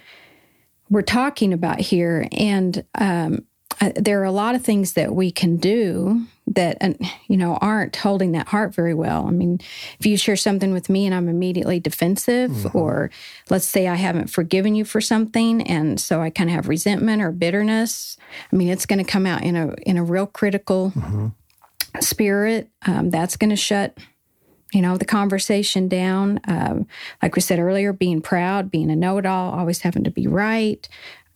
we're 0.89 1.01
talking 1.01 1.51
about 1.51 1.81
here. 1.81 2.27
And, 2.31 2.85
um, 2.95 3.45
there 3.95 4.21
are 4.21 4.25
a 4.25 4.31
lot 4.31 4.55
of 4.55 4.63
things 4.63 4.93
that 4.93 5.13
we 5.13 5.31
can 5.31 5.57
do 5.57 6.25
that 6.47 6.77
uh, 6.81 6.93
you 7.27 7.37
know 7.37 7.57
aren't 7.61 7.95
holding 7.95 8.33
that 8.33 8.47
heart 8.49 8.73
very 8.73 8.93
well. 8.93 9.27
I 9.27 9.31
mean, 9.31 9.59
if 9.99 10.05
you 10.05 10.17
share 10.17 10.35
something 10.35 10.73
with 10.73 10.89
me 10.89 11.05
and 11.05 11.15
I'm 11.15 11.29
immediately 11.29 11.79
defensive, 11.79 12.51
mm-hmm. 12.51 12.77
or 12.77 13.11
let's 13.49 13.67
say 13.67 13.87
I 13.87 13.95
haven't 13.95 14.29
forgiven 14.29 14.75
you 14.75 14.85
for 14.85 15.01
something, 15.01 15.61
and 15.63 15.99
so 15.99 16.21
I 16.21 16.29
kind 16.29 16.49
of 16.49 16.55
have 16.55 16.67
resentment 16.67 17.21
or 17.21 17.31
bitterness. 17.31 18.17
I 18.51 18.55
mean, 18.55 18.69
it's 18.69 18.85
going 18.85 19.03
to 19.03 19.09
come 19.09 19.25
out 19.25 19.43
in 19.43 19.55
a 19.55 19.73
in 19.85 19.97
a 19.97 20.03
real 20.03 20.27
critical 20.27 20.91
mm-hmm. 20.95 21.27
spirit. 21.99 22.69
Um, 22.85 23.09
that's 23.09 23.37
going 23.37 23.51
to 23.51 23.55
shut 23.55 23.97
you 24.73 24.81
know 24.81 24.97
the 24.97 25.05
conversation 25.05 25.87
down. 25.87 26.39
Um, 26.47 26.87
like 27.21 27.35
we 27.35 27.41
said 27.41 27.59
earlier, 27.59 27.93
being 27.93 28.21
proud, 28.21 28.71
being 28.71 28.89
a 28.89 28.95
know-it-all, 28.95 29.53
always 29.53 29.81
having 29.81 30.03
to 30.03 30.11
be 30.11 30.27
right. 30.27 30.87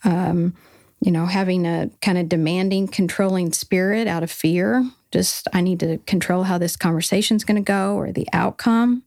Um, 0.04 0.56
you 0.99 1.12
know, 1.12 1.25
having 1.25 1.65
a 1.65 1.89
kind 2.01 2.17
of 2.17 2.27
demanding, 2.27 2.88
controlling 2.88 3.53
spirit 3.53 4.07
out 4.07 4.23
of 4.23 4.31
fear. 4.31 4.89
Just, 5.12 5.47
I 5.53 5.62
need 5.62 5.79
to 5.81 5.99
control 5.99 6.43
how 6.43 6.57
this 6.57 6.75
conversation 6.75 7.38
is 7.38 7.45
going 7.45 7.63
to 7.63 7.71
go 7.71 7.95
or 7.95 8.12
the 8.12 8.27
outcome. 8.33 9.03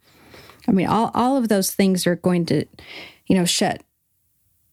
I 0.68 0.72
mean, 0.72 0.86
all, 0.86 1.10
all 1.14 1.36
of 1.36 1.48
those 1.48 1.72
things 1.72 2.06
are 2.06 2.16
going 2.16 2.46
to, 2.46 2.64
you 3.26 3.36
know, 3.36 3.44
shut 3.44 3.82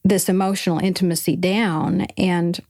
this 0.04 0.28
emotional 0.28 0.78
intimacy 0.78 1.36
down. 1.36 2.06
And 2.16 2.60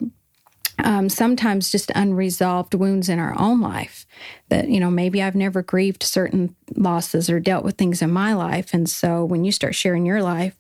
um, 0.83 1.09
sometimes 1.09 1.71
just 1.71 1.91
unresolved 1.95 2.75
wounds 2.75 3.09
in 3.09 3.19
our 3.19 3.39
own 3.39 3.61
life 3.61 4.07
that, 4.49 4.69
you 4.69 4.81
know, 4.81 4.91
maybe 4.91 5.23
I've 5.23 5.35
never 5.35 5.63
grieved 5.63 6.03
certain 6.03 6.55
losses 6.75 7.29
or 7.29 7.41
dealt 7.41 7.65
with 7.65 7.77
things 7.77 8.01
in 8.01 8.11
my 8.11 8.33
life. 8.33 8.73
And 8.73 8.89
so 8.89 9.25
when 9.25 9.45
you 9.45 9.53
start 9.53 9.75
sharing 9.75 10.07
your 10.07 10.23
life, 10.23 10.57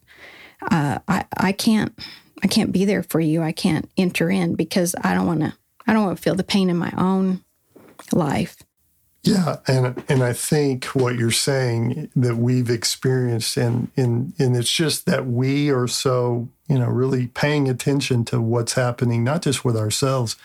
uh, 0.70 0.98
I, 1.07 1.24
I 1.37 1.53
can't 1.53 1.96
I 2.42 2.46
can't 2.46 2.72
be 2.72 2.85
there 2.85 3.03
for 3.03 3.20
you. 3.20 3.42
I 3.42 3.53
can't 3.53 3.90
enter 3.96 4.31
in 4.31 4.55
because 4.55 4.94
I 5.03 5.14
don't 5.14 5.27
want 5.27 5.40
to. 5.40 5.55
I 5.87 5.92
don't 5.92 6.05
want 6.05 6.18
to 6.18 6.22
feel 6.22 6.35
the 6.35 6.44
pain 6.44 6.68
in 6.68 6.77
my 6.77 6.92
own 6.96 7.42
life. 8.12 8.62
Yeah, 9.22 9.57
and 9.66 10.03
and 10.09 10.22
I 10.22 10.33
think 10.33 10.87
what 10.87 11.16
you're 11.16 11.31
saying 11.31 12.11
that 12.14 12.37
we've 12.37 12.70
experienced, 12.70 13.57
and 13.57 13.90
and 13.96 14.33
and 14.38 14.57
it's 14.57 14.70
just 14.70 15.07
that 15.07 15.27
we 15.27 15.70
are 15.70 15.88
so 15.88 16.48
you 16.68 16.79
know 16.79 16.87
really 16.87 17.27
paying 17.29 17.68
attention 17.68 18.24
to 18.27 18.40
what's 18.40 18.74
happening, 18.74 19.24
not 19.24 19.42
just 19.42 19.64
with 19.64 19.77
ourselves, 19.77 20.37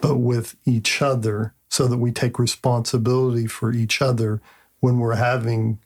but 0.00 0.16
with 0.16 0.56
each 0.64 1.02
other, 1.02 1.54
so 1.68 1.86
that 1.86 1.98
we 1.98 2.10
take 2.10 2.38
responsibility 2.38 3.46
for 3.46 3.72
each 3.72 4.00
other 4.00 4.40
when 4.80 4.98
we're 4.98 5.16
having 5.16 5.78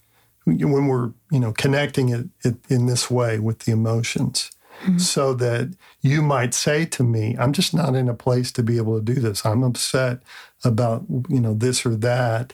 when 0.44 0.87
we're 0.87 1.12
you 1.31 1.40
know 1.40 1.52
connecting 1.52 2.11
it, 2.11 2.26
it 2.44 2.57
in 2.68 2.87
this 2.87 3.11
way 3.11 3.38
with 3.40 3.61
the 3.61 3.72
emotions 3.72 4.50
mm-hmm. 4.83 4.99
so 4.99 5.35
that 5.35 5.75
you 6.01 6.23
might 6.23 6.55
say 6.55 6.85
to 6.87 7.03
me, 7.03 7.37
I'm 7.39 7.53
just 7.53 7.75
not 7.75 7.95
in 7.95 8.09
a 8.09 8.15
place 8.15 8.53
to 8.53 8.62
be 8.62 8.77
able 8.77 8.99
to 8.99 9.05
do 9.05 9.21
this. 9.21 9.45
I'm 9.45 9.62
upset 9.62 10.23
about, 10.65 11.05
you 11.29 11.41
know, 11.41 11.55
this 11.55 11.85
or 11.85 11.95
that. 11.97 12.53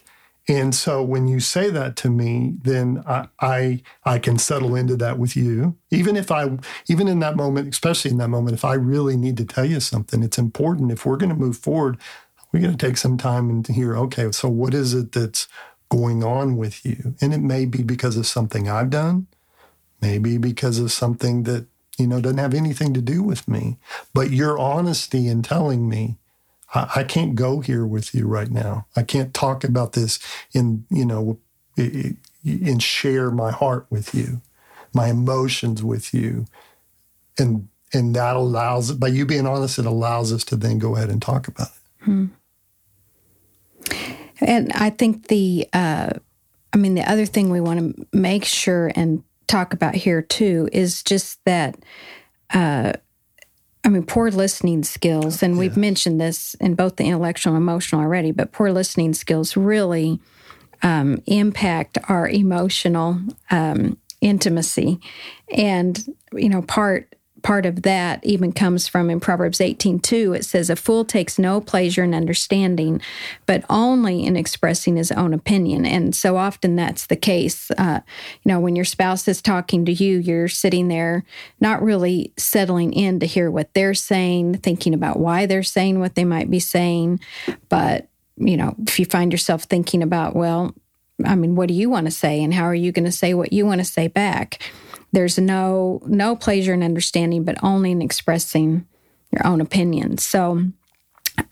And 0.48 0.74
so 0.74 1.02
when 1.02 1.28
you 1.28 1.38
say 1.38 1.70
that 1.70 1.94
to 1.96 2.10
me, 2.10 2.54
then 2.62 3.02
I, 3.06 3.28
I, 3.40 3.82
I 4.04 4.18
can 4.18 4.38
settle 4.38 4.74
into 4.74 4.96
that 4.96 5.18
with 5.18 5.36
you. 5.36 5.76
Even 5.90 6.16
if 6.16 6.32
I 6.32 6.58
even 6.88 7.06
in 7.06 7.20
that 7.20 7.36
moment, 7.36 7.68
especially 7.68 8.10
in 8.10 8.18
that 8.18 8.28
moment, 8.28 8.54
if 8.54 8.64
I 8.64 8.74
really 8.74 9.16
need 9.16 9.36
to 9.36 9.44
tell 9.44 9.64
you 9.64 9.78
something, 9.78 10.22
it's 10.22 10.38
important. 10.38 10.90
If 10.90 11.06
we're 11.06 11.16
going 11.16 11.30
to 11.30 11.36
move 11.36 11.56
forward, 11.56 11.96
we're 12.50 12.60
going 12.60 12.76
to 12.76 12.86
take 12.86 12.96
some 12.96 13.16
time 13.16 13.48
and 13.50 13.66
hear, 13.66 13.96
okay, 13.96 14.30
so 14.32 14.48
what 14.48 14.74
is 14.74 14.94
it 14.94 15.12
that's 15.12 15.46
going 15.88 16.24
on 16.24 16.56
with 16.56 16.84
you? 16.84 17.14
And 17.20 17.32
it 17.32 17.40
may 17.40 17.64
be 17.64 17.82
because 17.82 18.16
of 18.16 18.26
something 18.26 18.68
I've 18.68 18.90
done, 18.90 19.28
maybe 20.00 20.38
because 20.38 20.78
of 20.78 20.90
something 20.90 21.44
that 21.44 21.66
you 22.02 22.08
know, 22.08 22.20
doesn't 22.20 22.38
have 22.38 22.54
anything 22.54 22.92
to 22.94 23.00
do 23.00 23.22
with 23.22 23.48
me. 23.48 23.78
But 24.12 24.30
your 24.30 24.58
honesty 24.58 25.28
in 25.28 25.42
telling 25.42 25.88
me, 25.88 26.18
I, 26.74 26.90
I 26.96 27.04
can't 27.04 27.34
go 27.34 27.60
here 27.60 27.86
with 27.86 28.14
you 28.14 28.26
right 28.26 28.50
now. 28.50 28.86
I 28.96 29.02
can't 29.02 29.32
talk 29.32 29.64
about 29.64 29.92
this 29.92 30.18
in, 30.52 30.84
you 30.90 31.06
know, 31.06 31.38
and 31.76 32.82
share 32.82 33.30
my 33.30 33.52
heart 33.52 33.86
with 33.88 34.14
you, 34.14 34.42
my 34.92 35.08
emotions 35.08 35.82
with 35.82 36.12
you. 36.12 36.46
And 37.38 37.68
and 37.94 38.16
that 38.16 38.36
allows 38.36 38.92
by 38.92 39.08
you 39.08 39.26
being 39.26 39.46
honest, 39.46 39.78
it 39.78 39.86
allows 39.86 40.32
us 40.32 40.44
to 40.44 40.56
then 40.56 40.78
go 40.78 40.96
ahead 40.96 41.10
and 41.10 41.20
talk 41.20 41.46
about 41.46 41.68
it. 41.68 42.04
Hmm. 42.04 42.26
And 44.40 44.72
I 44.72 44.90
think 44.90 45.28
the, 45.28 45.68
uh, 45.72 46.10
I 46.72 46.76
mean, 46.76 46.94
the 46.94 47.08
other 47.08 47.26
thing 47.26 47.50
we 47.50 47.60
want 47.60 47.96
to 47.96 48.06
make 48.12 48.44
sure 48.44 48.90
and 48.96 49.22
talk 49.46 49.72
about 49.72 49.94
here 49.94 50.22
too 50.22 50.68
is 50.72 51.02
just 51.02 51.44
that 51.44 51.76
uh, 52.54 52.92
I 53.84 53.88
mean, 53.88 54.04
poor 54.04 54.30
listening 54.30 54.84
skills, 54.84 55.42
and 55.42 55.58
we've 55.58 55.76
mentioned 55.76 56.20
this 56.20 56.54
in 56.60 56.74
both 56.76 56.96
the 56.96 57.04
intellectual 57.04 57.54
and 57.54 57.62
emotional 57.62 58.00
already, 58.00 58.30
but 58.30 58.52
poor 58.52 58.70
listening 58.70 59.12
skills 59.12 59.56
really 59.56 60.20
um, 60.82 61.20
impact 61.26 61.98
our 62.08 62.28
emotional 62.28 63.18
um, 63.50 63.98
intimacy. 64.20 65.00
And, 65.52 66.00
you 66.32 66.48
know, 66.48 66.62
part 66.62 67.12
part 67.42 67.66
of 67.66 67.82
that 67.82 68.24
even 68.24 68.52
comes 68.52 68.88
from 68.88 69.10
in 69.10 69.20
Proverbs 69.20 69.58
18:2 69.58 70.36
it 70.36 70.44
says 70.44 70.70
a 70.70 70.76
fool 70.76 71.04
takes 71.04 71.38
no 71.38 71.60
pleasure 71.60 72.04
in 72.04 72.14
understanding 72.14 73.00
but 73.46 73.64
only 73.68 74.24
in 74.24 74.36
expressing 74.36 74.96
his 74.96 75.12
own 75.12 75.34
opinion. 75.34 75.84
And 75.84 76.14
so 76.14 76.36
often 76.36 76.76
that's 76.76 77.06
the 77.06 77.16
case. 77.16 77.70
Uh, 77.72 78.00
you 78.42 78.48
know 78.48 78.60
when 78.60 78.76
your 78.76 78.84
spouse 78.84 79.26
is 79.28 79.42
talking 79.42 79.84
to 79.84 79.92
you 79.92 80.18
you're 80.18 80.48
sitting 80.48 80.88
there 80.88 81.24
not 81.60 81.82
really 81.82 82.32
settling 82.36 82.92
in 82.92 83.20
to 83.20 83.26
hear 83.26 83.50
what 83.50 83.72
they're 83.74 83.94
saying 83.94 84.58
thinking 84.58 84.94
about 84.94 85.18
why 85.18 85.46
they're 85.46 85.62
saying 85.62 85.98
what 85.98 86.14
they 86.14 86.24
might 86.24 86.50
be 86.50 86.60
saying. 86.60 87.20
But 87.68 88.08
you 88.36 88.56
know 88.56 88.74
if 88.86 88.98
you 88.98 89.06
find 89.06 89.32
yourself 89.32 89.64
thinking 89.64 90.02
about 90.02 90.34
well 90.34 90.74
I 91.24 91.34
mean 91.34 91.54
what 91.54 91.68
do 91.68 91.74
you 91.74 91.90
want 91.90 92.06
to 92.06 92.10
say 92.10 92.42
and 92.42 92.54
how 92.54 92.64
are 92.64 92.74
you 92.74 92.92
going 92.92 93.04
to 93.04 93.12
say 93.12 93.34
what 93.34 93.52
you 93.52 93.66
want 93.66 93.80
to 93.80 93.84
say 93.84 94.08
back 94.08 94.60
there's 95.12 95.38
no 95.38 96.00
no 96.06 96.36
pleasure 96.36 96.74
in 96.74 96.82
understanding, 96.82 97.44
but 97.44 97.62
only 97.62 97.90
in 97.90 98.02
expressing 98.02 98.86
your 99.30 99.46
own 99.46 99.60
opinions. 99.60 100.24
So 100.24 100.64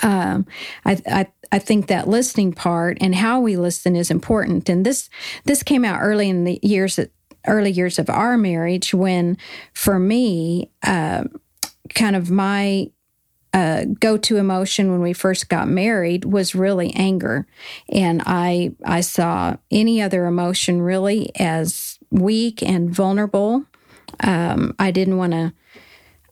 um, 0.03 0.47
I, 0.85 1.01
I, 1.07 1.27
I 1.53 1.59
think 1.59 1.87
that 1.87 2.09
listening 2.09 2.53
part 2.53 2.99
and 3.01 3.15
how 3.15 3.41
we 3.41 3.57
listen 3.57 3.97
is 3.97 4.11
important. 4.11 4.69
And 4.69 4.85
this 4.85 5.09
this 5.45 5.63
came 5.63 5.85
out 5.85 6.01
early 6.01 6.29
in 6.29 6.45
the 6.45 6.59
years 6.63 6.99
early 7.47 7.71
years 7.71 7.99
of 7.99 8.11
our 8.11 8.37
marriage 8.37 8.93
when, 8.93 9.37
for 9.73 9.99
me, 9.99 10.71
uh, 10.83 11.25
kind 11.95 12.15
of 12.15 12.31
my 12.31 12.91
uh, 13.53 13.85
go-to 13.99 14.37
emotion 14.37 14.93
when 14.93 15.01
we 15.01 15.13
first 15.13 15.49
got 15.49 15.67
married 15.67 16.25
was 16.25 16.55
really 16.55 16.93
anger, 16.95 17.47
and 17.89 18.23
I 18.25 18.75
I 18.85 19.01
saw 19.01 19.57
any 19.71 20.01
other 20.01 20.27
emotion 20.27 20.83
really 20.83 21.31
as 21.37 21.99
weak 22.11 22.63
and 22.63 22.91
vulnerable. 22.91 23.65
Um, 24.23 24.75
I 24.79 24.91
didn't 24.91 25.17
want 25.17 25.33
to. 25.33 25.53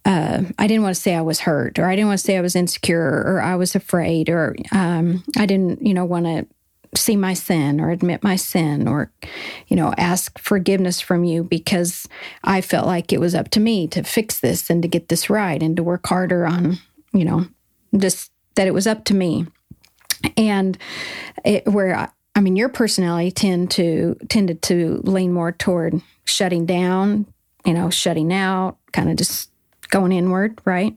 Uh, 0.04 0.44
I 0.58 0.66
didn't 0.66 0.84
want 0.84 0.94
to 0.94 1.00
say 1.00 1.14
I 1.14 1.20
was 1.20 1.40
hurt, 1.40 1.78
or 1.78 1.84
I 1.84 1.94
didn't 1.94 2.08
want 2.08 2.20
to 2.20 2.24
say 2.24 2.38
I 2.38 2.40
was 2.40 2.56
insecure, 2.56 3.22
or 3.26 3.42
I 3.42 3.56
was 3.56 3.74
afraid, 3.74 4.30
or 4.30 4.56
um, 4.72 5.22
I 5.36 5.44
didn't, 5.44 5.84
you 5.84 5.92
know, 5.92 6.06
want 6.06 6.24
to 6.24 6.46
see 6.94 7.16
my 7.16 7.34
sin 7.34 7.80
or 7.80 7.90
admit 7.90 8.22
my 8.22 8.36
sin 8.36 8.88
or 8.88 9.12
you 9.66 9.76
know 9.76 9.92
ask 9.98 10.38
forgiveness 10.38 11.00
from 11.00 11.24
you 11.24 11.44
because 11.44 12.08
i 12.44 12.60
felt 12.60 12.86
like 12.86 13.12
it 13.12 13.20
was 13.20 13.34
up 13.34 13.50
to 13.50 13.60
me 13.60 13.86
to 13.86 14.02
fix 14.02 14.40
this 14.40 14.70
and 14.70 14.80
to 14.80 14.88
get 14.88 15.08
this 15.08 15.28
right 15.28 15.62
and 15.62 15.76
to 15.76 15.82
work 15.82 16.06
harder 16.06 16.46
on 16.46 16.78
you 17.12 17.24
know 17.24 17.46
just 17.96 18.30
that 18.54 18.66
it 18.66 18.74
was 18.74 18.86
up 18.86 19.04
to 19.04 19.14
me 19.14 19.46
and 20.36 20.78
it, 21.44 21.66
where 21.68 22.10
I 22.38 22.40
mean, 22.40 22.54
your 22.54 22.68
personality 22.68 23.32
tend 23.32 23.72
to 23.72 24.16
tended 24.28 24.62
to 24.62 25.00
lean 25.02 25.32
more 25.32 25.50
toward 25.50 26.00
shutting 26.24 26.66
down, 26.66 27.26
you 27.66 27.74
know, 27.74 27.90
shutting 27.90 28.32
out, 28.32 28.76
kind 28.92 29.10
of 29.10 29.16
just 29.16 29.50
going 29.88 30.12
inward, 30.12 30.60
right? 30.64 30.94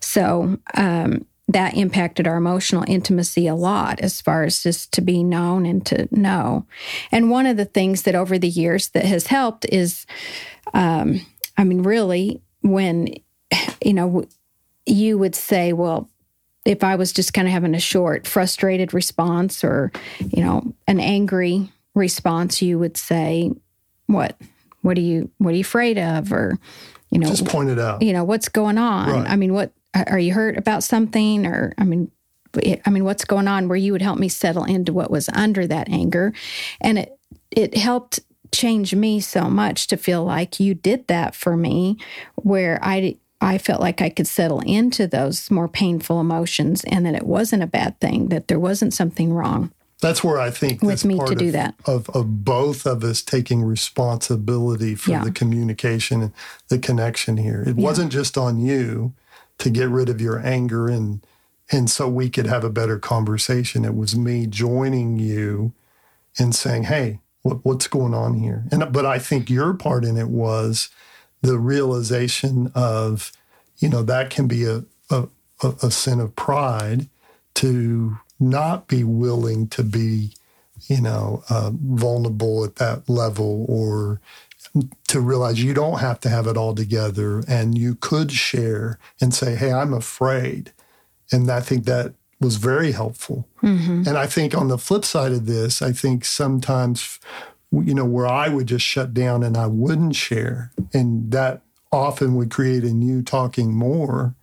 So 0.00 0.56
um, 0.72 1.26
that 1.48 1.76
impacted 1.76 2.26
our 2.26 2.36
emotional 2.36 2.82
intimacy 2.88 3.46
a 3.46 3.54
lot, 3.54 4.00
as 4.00 4.22
far 4.22 4.44
as 4.44 4.62
just 4.62 4.90
to 4.92 5.02
be 5.02 5.22
known 5.22 5.66
and 5.66 5.84
to 5.84 6.08
know. 6.10 6.64
And 7.12 7.30
one 7.30 7.44
of 7.44 7.58
the 7.58 7.66
things 7.66 8.04
that 8.04 8.14
over 8.14 8.38
the 8.38 8.48
years 8.48 8.88
that 8.88 9.04
has 9.04 9.26
helped 9.26 9.66
is, 9.66 10.06
um, 10.72 11.20
I 11.58 11.64
mean, 11.64 11.82
really, 11.82 12.40
when 12.62 13.08
you 13.84 13.92
know, 13.92 14.24
you 14.86 15.18
would 15.18 15.34
say, 15.34 15.74
well, 15.74 16.08
if 16.64 16.84
I 16.84 16.96
was 16.96 17.12
just 17.12 17.32
kind 17.32 17.48
of 17.48 17.52
having 17.52 17.74
a 17.74 17.80
short, 17.80 18.26
frustrated 18.26 18.92
response 18.92 19.64
or, 19.64 19.90
you 20.18 20.44
know, 20.44 20.74
an 20.86 21.00
angry 21.00 21.72
response, 21.94 22.60
you 22.60 22.78
would 22.78 22.96
say, 22.96 23.50
"What? 24.06 24.36
What 24.82 24.98
are 24.98 25.02
you? 25.02 25.30
What 25.38 25.52
are 25.52 25.56
you 25.56 25.62
afraid 25.62 25.98
of?" 25.98 26.32
Or, 26.32 26.58
you 27.10 27.18
know, 27.18 27.28
just 27.28 27.46
point 27.46 27.70
it 27.70 27.78
out. 27.78 28.02
You 28.02 28.12
know, 28.12 28.24
what's 28.24 28.48
going 28.48 28.78
on? 28.78 29.10
Right. 29.10 29.30
I 29.30 29.36
mean, 29.36 29.52
what 29.52 29.72
are 29.94 30.18
you 30.18 30.34
hurt 30.34 30.56
about 30.56 30.84
something? 30.84 31.46
Or, 31.46 31.72
I 31.78 31.84
mean, 31.84 32.10
I 32.84 32.90
mean, 32.90 33.04
what's 33.04 33.24
going 33.24 33.48
on? 33.48 33.68
Where 33.68 33.76
you 33.76 33.92
would 33.92 34.02
help 34.02 34.18
me 34.18 34.28
settle 34.28 34.64
into 34.64 34.92
what 34.92 35.10
was 35.10 35.28
under 35.30 35.66
that 35.66 35.88
anger, 35.88 36.32
and 36.80 36.98
it 36.98 37.18
it 37.50 37.76
helped 37.76 38.20
change 38.52 38.94
me 38.94 39.20
so 39.20 39.48
much 39.48 39.86
to 39.86 39.96
feel 39.96 40.24
like 40.24 40.58
you 40.60 40.74
did 40.74 41.06
that 41.06 41.34
for 41.34 41.56
me, 41.56 41.96
where 42.34 42.78
I 42.82 43.16
I 43.40 43.58
felt 43.58 43.80
like 43.80 44.02
I 44.02 44.10
could 44.10 44.26
settle 44.26 44.60
into 44.60 45.06
those 45.06 45.50
more 45.50 45.68
painful 45.68 46.20
emotions 46.20 46.84
and 46.84 47.06
that 47.06 47.14
it 47.14 47.26
wasn't 47.26 47.62
a 47.62 47.66
bad 47.66 47.98
thing, 48.00 48.28
that 48.28 48.48
there 48.48 48.60
wasn't 48.60 48.92
something 48.92 49.32
wrong. 49.32 49.72
That's 50.00 50.24
where 50.24 50.38
I 50.38 50.50
think 50.50 50.82
with 50.82 51.04
me 51.04 51.18
to 51.18 51.32
of, 51.32 51.38
do 51.38 51.50
that 51.50 51.74
of, 51.84 52.08
of 52.10 52.44
both 52.44 52.86
of 52.86 53.04
us 53.04 53.22
taking 53.22 53.62
responsibility 53.62 54.94
for 54.94 55.10
yeah. 55.10 55.24
the 55.24 55.30
communication 55.30 56.22
and 56.22 56.32
the 56.68 56.78
connection 56.78 57.36
here. 57.36 57.62
It 57.66 57.76
yeah. 57.76 57.84
wasn't 57.84 58.10
just 58.10 58.38
on 58.38 58.58
you 58.58 59.12
to 59.58 59.68
get 59.68 59.88
rid 59.90 60.08
of 60.08 60.20
your 60.20 60.38
anger 60.38 60.88
and 60.88 61.20
and 61.72 61.88
so 61.88 62.08
we 62.08 62.28
could 62.28 62.46
have 62.46 62.64
a 62.64 62.70
better 62.70 62.98
conversation. 62.98 63.84
It 63.84 63.94
was 63.94 64.16
me 64.16 64.46
joining 64.46 65.18
you 65.18 65.72
and 66.38 66.52
saying, 66.54 66.84
"Hey, 66.84 67.20
what, 67.42 67.64
what's 67.64 67.86
going 67.86 68.14
on 68.14 68.34
here?" 68.34 68.64
And 68.72 68.92
but 68.92 69.06
I 69.06 69.18
think 69.18 69.48
your 69.48 69.74
part 69.74 70.04
in 70.04 70.16
it 70.16 70.28
was 70.28 70.88
the 71.42 71.58
realization 71.58 72.70
of, 72.74 73.32
you 73.78 73.88
know, 73.88 74.02
that 74.02 74.30
can 74.30 74.46
be 74.46 74.64
a 74.64 74.84
a, 75.62 75.74
a 75.82 75.90
sin 75.90 76.20
of 76.20 76.34
pride 76.36 77.08
to 77.54 78.18
not 78.38 78.88
be 78.88 79.04
willing 79.04 79.68
to 79.68 79.82
be, 79.82 80.32
you 80.88 81.00
know, 81.00 81.42
uh, 81.50 81.70
vulnerable 81.74 82.64
at 82.64 82.76
that 82.76 83.08
level 83.08 83.66
or 83.68 84.20
to 85.08 85.20
realize 85.20 85.62
you 85.62 85.74
don't 85.74 85.98
have 85.98 86.20
to 86.20 86.28
have 86.28 86.46
it 86.46 86.56
all 86.56 86.74
together 86.74 87.42
and 87.48 87.76
you 87.76 87.94
could 87.96 88.30
share 88.30 88.98
and 89.20 89.34
say, 89.34 89.56
hey, 89.56 89.72
I'm 89.72 89.92
afraid. 89.92 90.72
And 91.32 91.50
I 91.50 91.60
think 91.60 91.84
that 91.84 92.14
was 92.40 92.56
very 92.56 92.92
helpful. 92.92 93.46
Mm-hmm. 93.62 94.04
And 94.06 94.16
I 94.16 94.26
think 94.26 94.54
on 94.54 94.68
the 94.68 94.78
flip 94.78 95.04
side 95.04 95.32
of 95.32 95.46
this, 95.46 95.82
I 95.82 95.92
think 95.92 96.24
sometimes, 96.24 97.18
you 97.72 97.94
know, 97.94 98.04
where 98.04 98.26
I 98.26 98.48
would 98.48 98.66
just 98.66 98.84
shut 98.84 99.14
down 99.14 99.42
and 99.42 99.56
I 99.56 99.66
wouldn't 99.66 100.16
share, 100.16 100.72
and 100.92 101.30
that 101.32 101.62
often 101.92 102.34
would 102.36 102.50
create 102.50 102.84
a 102.84 102.92
new 102.92 103.22
talking 103.22 103.74
more 103.74 104.34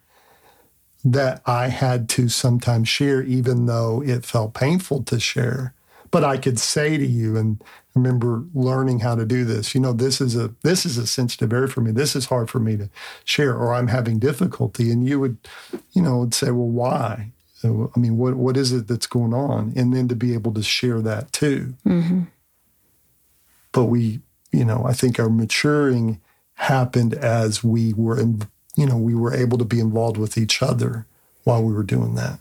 that 1.03 1.41
I 1.45 1.67
had 1.67 2.09
to 2.09 2.27
sometimes 2.27 2.89
share, 2.89 3.21
even 3.23 3.65
though 3.65 4.01
it 4.03 4.25
felt 4.25 4.53
painful 4.53 5.03
to 5.03 5.19
share. 5.19 5.73
But 6.09 6.23
I 6.23 6.37
could 6.37 6.59
say 6.59 6.97
to 6.97 7.05
you, 7.05 7.35
and 7.37 7.61
remember 7.93 8.43
learning 8.53 8.99
how 8.99 9.15
to 9.15 9.25
do 9.25 9.43
this. 9.43 9.75
You 9.75 9.81
know, 9.81 9.93
this 9.93 10.21
is 10.21 10.35
a 10.35 10.53
this 10.63 10.85
is 10.85 10.97
a 10.97 11.07
sensitive 11.07 11.51
area 11.51 11.67
for 11.67 11.81
me. 11.81 11.91
This 11.91 12.15
is 12.15 12.27
hard 12.27 12.49
for 12.49 12.59
me 12.59 12.77
to 12.77 12.89
share, 13.25 13.55
or 13.55 13.73
I'm 13.73 13.87
having 13.87 14.19
difficulty. 14.19 14.91
And 14.91 15.05
you 15.05 15.19
would, 15.19 15.37
you 15.91 16.01
know, 16.01 16.19
would 16.19 16.33
say, 16.33 16.51
well, 16.51 16.69
why? 16.69 17.31
I 17.63 17.99
mean, 17.99 18.17
what 18.17 18.35
what 18.35 18.55
is 18.55 18.71
it 18.71 18.87
that's 18.87 19.07
going 19.07 19.33
on? 19.33 19.73
And 19.75 19.93
then 19.93 20.07
to 20.07 20.15
be 20.15 20.33
able 20.33 20.53
to 20.53 20.63
share 20.63 21.01
that 21.01 21.33
too. 21.33 21.73
Mm-hmm. 21.85 22.23
But 23.71 23.85
we, 23.85 24.21
you 24.51 24.65
know, 24.65 24.85
I 24.85 24.93
think 24.93 25.19
our 25.19 25.29
maturing 25.29 26.19
happened 26.55 27.13
as 27.13 27.63
we 27.63 27.93
were 27.93 28.19
in, 28.19 28.41
you 28.75 28.85
know, 28.85 28.97
we 28.97 29.15
were 29.15 29.33
able 29.33 29.57
to 29.57 29.65
be 29.65 29.79
involved 29.79 30.17
with 30.17 30.37
each 30.37 30.61
other 30.61 31.05
while 31.43 31.63
we 31.63 31.73
were 31.73 31.83
doing 31.83 32.15
that. 32.15 32.39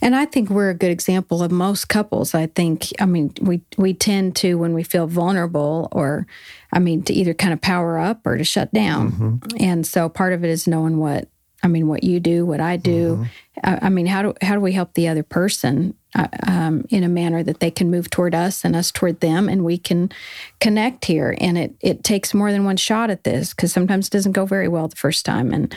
And 0.00 0.14
I 0.14 0.26
think 0.26 0.50
we're 0.50 0.70
a 0.70 0.74
good 0.74 0.90
example 0.90 1.42
of 1.42 1.50
most 1.50 1.88
couples. 1.88 2.34
I 2.34 2.46
think, 2.46 2.88
I 3.00 3.06
mean, 3.06 3.32
we 3.40 3.62
we 3.76 3.94
tend 3.94 4.36
to 4.36 4.54
when 4.54 4.74
we 4.74 4.82
feel 4.82 5.06
vulnerable, 5.06 5.88
or 5.92 6.26
I 6.72 6.78
mean, 6.78 7.02
to 7.04 7.12
either 7.12 7.34
kind 7.34 7.52
of 7.52 7.60
power 7.60 7.98
up 7.98 8.26
or 8.26 8.36
to 8.36 8.44
shut 8.44 8.72
down. 8.72 9.12
Mm-hmm. 9.12 9.56
And 9.60 9.86
so 9.86 10.08
part 10.08 10.32
of 10.32 10.44
it 10.44 10.50
is 10.50 10.66
knowing 10.66 10.98
what 10.98 11.28
I 11.62 11.68
mean, 11.68 11.88
what 11.88 12.04
you 12.04 12.20
do, 12.20 12.46
what 12.46 12.60
I 12.60 12.76
do. 12.76 13.16
Mm-hmm. 13.16 13.24
I, 13.64 13.78
I, 13.86 13.88
mean, 13.88 14.06
how 14.06 14.22
do 14.22 14.34
how 14.42 14.54
do 14.54 14.60
we 14.60 14.72
help 14.72 14.94
the 14.94 15.08
other 15.08 15.22
person 15.22 15.94
uh, 16.14 16.28
um, 16.46 16.84
in 16.90 17.02
a 17.02 17.08
manner 17.08 17.42
that 17.42 17.60
they 17.60 17.70
can 17.70 17.90
move 17.90 18.10
toward 18.10 18.34
us 18.34 18.64
and 18.64 18.76
us 18.76 18.92
toward 18.92 19.20
them, 19.20 19.48
and 19.48 19.64
we 19.64 19.76
can 19.76 20.10
connect 20.60 21.04
here. 21.06 21.36
And 21.40 21.58
it 21.58 21.74
it 21.80 22.04
takes 22.04 22.32
more 22.32 22.52
than 22.52 22.64
one 22.64 22.76
shot 22.76 23.10
at 23.10 23.24
this 23.24 23.52
because 23.52 23.72
sometimes 23.72 24.06
it 24.06 24.12
doesn't 24.12 24.32
go 24.32 24.46
very 24.46 24.68
well 24.68 24.88
the 24.88 24.96
first 24.96 25.24
time. 25.24 25.52
And 25.52 25.74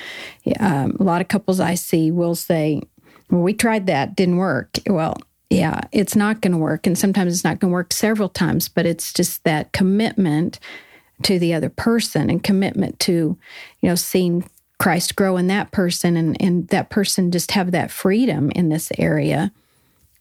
um, 0.59 0.97
a 0.99 1.03
lot 1.03 1.21
of 1.21 1.27
couples 1.27 1.59
I 1.59 1.75
see 1.75 2.11
will 2.11 2.35
say, 2.35 2.81
"Well, 3.29 3.41
we 3.41 3.53
tried 3.53 3.87
that, 3.87 4.15
didn't 4.15 4.37
work." 4.37 4.77
Well. 4.87 5.17
Yeah, 5.49 5.81
it's 5.91 6.15
not 6.15 6.39
going 6.39 6.53
to 6.53 6.57
work. 6.57 6.87
And 6.87 6.97
sometimes 6.97 7.33
it's 7.33 7.43
not 7.43 7.59
going 7.59 7.71
to 7.71 7.73
work 7.73 7.91
several 7.91 8.29
times, 8.29 8.69
but 8.69 8.85
it's 8.85 9.11
just 9.11 9.43
that 9.43 9.73
commitment 9.73 10.61
to 11.23 11.39
the 11.39 11.53
other 11.53 11.69
person 11.69 12.29
and 12.29 12.43
commitment 12.43 12.99
to, 13.01 13.11
you 13.81 13.89
know, 13.89 13.95
seeing 13.95 14.49
Christ 14.81 15.15
grow 15.15 15.37
in 15.37 15.45
that 15.45 15.69
person 15.69 16.17
and, 16.17 16.35
and 16.41 16.67
that 16.69 16.89
person 16.89 17.29
just 17.29 17.51
have 17.51 17.69
that 17.69 17.91
freedom 17.91 18.49
in 18.55 18.69
this 18.69 18.91
area 18.97 19.51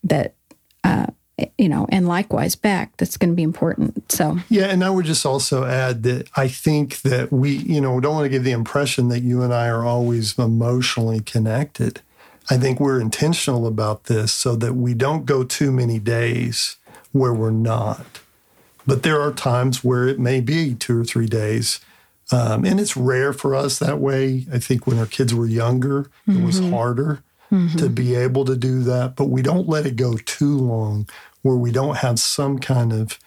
that, 0.05 0.35
uh, 0.85 1.07
you 1.57 1.67
know, 1.67 1.87
and 1.91 2.07
likewise 2.07 2.57
back, 2.57 2.95
that's 2.99 3.17
going 3.17 3.31
to 3.31 3.35
be 3.35 3.43
important. 3.43 4.13
So, 4.13 4.37
yeah. 4.51 4.67
And 4.67 4.85
I 4.85 4.91
would 4.91 5.07
just 5.07 5.25
also 5.25 5.65
add 5.65 6.03
that 6.03 6.29
I 6.37 6.47
think 6.47 7.01
that 7.01 7.33
we, 7.33 7.53
you 7.53 7.81
know, 7.81 8.01
don't 8.01 8.17
want 8.17 8.27
to 8.27 8.29
give 8.29 8.45
the 8.45 8.51
impression 8.51 9.09
that 9.09 9.21
you 9.21 9.41
and 9.41 9.55
I 9.55 9.67
are 9.69 9.83
always 9.83 10.39
emotionally 10.39 11.21
connected. 11.21 12.03
I 12.51 12.59
think 12.59 12.81
we're 12.81 13.01
intentional 13.01 13.67
about 13.67 14.05
this 14.05 14.31
so 14.31 14.57
that 14.57 14.75
we 14.75 14.93
don't 14.93 15.25
go 15.25 15.43
too 15.43 15.73
many 15.73 15.99
days 15.99 16.77
where 17.13 17.33
we're 17.33 17.51
not. 17.51 18.21
But 18.87 19.05
there 19.05 19.23
are 19.23 19.33
times 19.33 19.83
where 19.83 20.07
it 20.07 20.19
may 20.19 20.43
be 20.43 20.75
two 20.75 21.01
or 21.01 21.05
three 21.05 21.29
days 21.29 21.81
um, 22.33 22.65
and 22.65 22.79
it's 22.79 22.97
rare 22.97 23.33
for 23.33 23.55
us 23.55 23.79
that 23.79 23.99
way. 23.99 24.47
I 24.53 24.59
think 24.59 24.87
when 24.87 24.99
our 24.99 25.07
kids 25.07 25.35
were 25.35 25.47
younger, 25.47 26.05
mm-hmm. 26.29 26.43
it 26.43 26.47
was 26.47 26.61
mm-hmm. 26.61 26.73
harder 26.73 27.23
mm-hmm. 27.51 27.77
to 27.79 27.89
be 27.89 28.15
able 28.15 28.45
to 28.45 28.57
do 28.57 28.83
that. 28.85 29.17
But 29.17 29.27
we 29.27 29.43
don't 29.43 29.69
let 29.69 29.87
it 29.87 29.97
go 29.97 30.17
too 30.17 30.57
long 30.57 31.09
where 31.43 31.57
we 31.57 31.73
don't 31.73 31.99
have 31.99 32.21
some 32.21 32.59
kind 32.59 32.93
of 32.93 33.19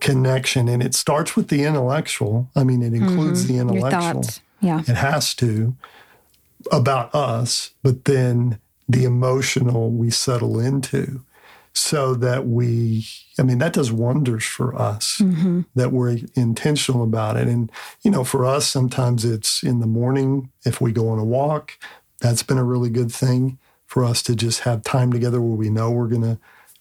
connection. 0.00 0.68
And 0.68 0.82
it 0.82 0.94
starts 0.94 1.36
with 1.36 1.48
the 1.48 1.64
intellectual. 1.64 2.50
I 2.56 2.64
mean, 2.64 2.82
it 2.82 2.94
includes 2.94 3.44
mm-hmm. 3.44 3.68
the 3.68 3.74
intellectual. 3.74 4.24
Yeah. 4.60 4.80
It 4.80 4.96
has 4.96 5.34
to 5.36 5.76
about 6.72 7.14
us, 7.14 7.72
but 7.82 8.06
then 8.06 8.58
the 8.88 9.04
emotional 9.04 9.90
we 9.90 10.10
settle 10.10 10.58
into 10.58 11.22
so 11.78 12.14
that 12.14 12.46
we 12.46 13.06
i 13.38 13.42
mean 13.42 13.58
that 13.58 13.72
does 13.72 13.92
wonders 13.92 14.44
for 14.44 14.74
us 14.74 15.18
mm-hmm. 15.18 15.62
that 15.74 15.92
we're 15.92 16.18
intentional 16.34 17.02
about 17.02 17.36
it 17.36 17.48
and 17.48 17.70
you 18.02 18.10
know 18.10 18.24
for 18.24 18.44
us 18.44 18.68
sometimes 18.68 19.24
it's 19.24 19.62
in 19.62 19.80
the 19.80 19.86
morning 19.86 20.50
if 20.64 20.80
we 20.80 20.92
go 20.92 21.08
on 21.08 21.18
a 21.18 21.24
walk 21.24 21.72
that's 22.20 22.42
been 22.42 22.58
a 22.58 22.64
really 22.64 22.90
good 22.90 23.12
thing 23.12 23.58
for 23.86 24.04
us 24.04 24.22
to 24.22 24.34
just 24.34 24.60
have 24.60 24.82
time 24.82 25.12
together 25.12 25.40
where 25.40 25.56
we 25.56 25.70
know 25.70 25.90
we're 25.90 26.08
gonna 26.08 26.38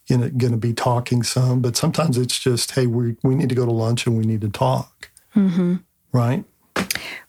you 0.08 0.18
know, 0.18 0.30
going 0.30 0.54
to 0.54 0.58
be 0.58 0.74
talking 0.74 1.22
some 1.22 1.62
but 1.62 1.76
sometimes 1.76 2.18
it's 2.18 2.40
just 2.40 2.72
hey 2.72 2.88
we, 2.88 3.16
we 3.24 3.36
need 3.36 3.50
to 3.50 3.56
go 3.56 3.66
to 3.66 3.72
lunch 3.72 4.08
and 4.08 4.18
we 4.18 4.26
need 4.26 4.42
to 4.42 4.50
talk 4.50 5.10
mm-hmm. 5.36 5.76
right 6.12 6.44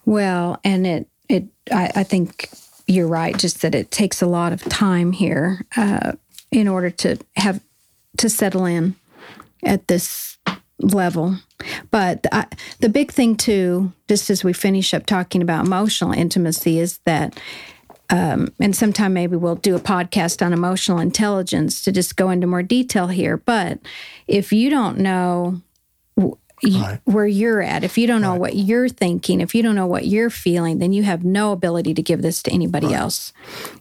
well 0.05 0.61
and 0.65 0.87
it 0.87 1.09
it 1.29 1.45
I, 1.73 1.91
I, 1.97 2.03
think 2.05 2.51
you're 2.87 3.09
right 3.09 3.37
just 3.37 3.63
that 3.63 3.75
it 3.75 3.91
takes 3.91 4.23
a 4.23 4.27
lot 4.27 4.53
of 4.53 4.63
time 4.65 5.13
here 5.13 5.67
uh, 5.77 6.13
in 6.51 6.69
order 6.69 6.91
to 6.91 7.19
have 7.37 7.61
to 8.17 8.29
settle 8.29 8.65
in 8.65 8.95
at 9.65 9.89
this 9.89 10.39
level. 10.81 11.37
But 11.91 12.27
I, 12.33 12.47
the 12.81 12.89
big 12.89 13.11
thing, 13.11 13.37
too, 13.37 13.93
just 14.09 14.31
as 14.31 14.45
we 14.45 14.53
finish 14.53 14.95
up 14.95 15.07
talking 15.07 15.43
about 15.43 15.67
emotional 15.67 16.13
intimacy, 16.13 16.79
is 16.79 16.99
that, 17.05 17.39
um, 18.11 18.53
and 18.61 18.75
sometime 18.75 19.13
maybe 19.13 19.37
we'll 19.37 19.57
do 19.57 19.75
a 19.75 19.81
podcast 19.81 20.45
on 20.45 20.53
emotional 20.53 20.99
intelligence 20.99 21.83
to 21.83 21.93
just 21.93 22.17
go 22.17 22.31
into 22.31 22.47
more 22.47 22.63
detail 22.63 23.09
here. 23.09 23.37
But 23.37 23.81
if 24.27 24.53
you 24.53 24.71
don't 24.71 24.99
know 24.99 25.61
right. 26.65 27.01
where 27.05 27.27
you're 27.27 27.63
at. 27.63 27.85
If 27.85 27.99
you 27.99 28.07
don't 28.07 28.21
know 28.21 28.33
right. 28.33 28.41
what 28.41 28.57
you're 28.57 28.89
thinking, 28.89 29.41
if 29.41 29.55
you 29.55 29.63
don't 29.63 29.75
know 29.75 29.87
what 29.87 30.07
you're 30.07 30.31
feeling, 30.31 30.79
then 30.79 30.93
you 30.93 31.03
have 31.03 31.25
no 31.25 31.53
ability 31.53 31.95
to 31.95 32.03
give 32.03 32.23
this 32.23 32.43
to 32.45 32.51
anybody 32.51 32.89
right. 32.89 32.97
else. 32.97 33.33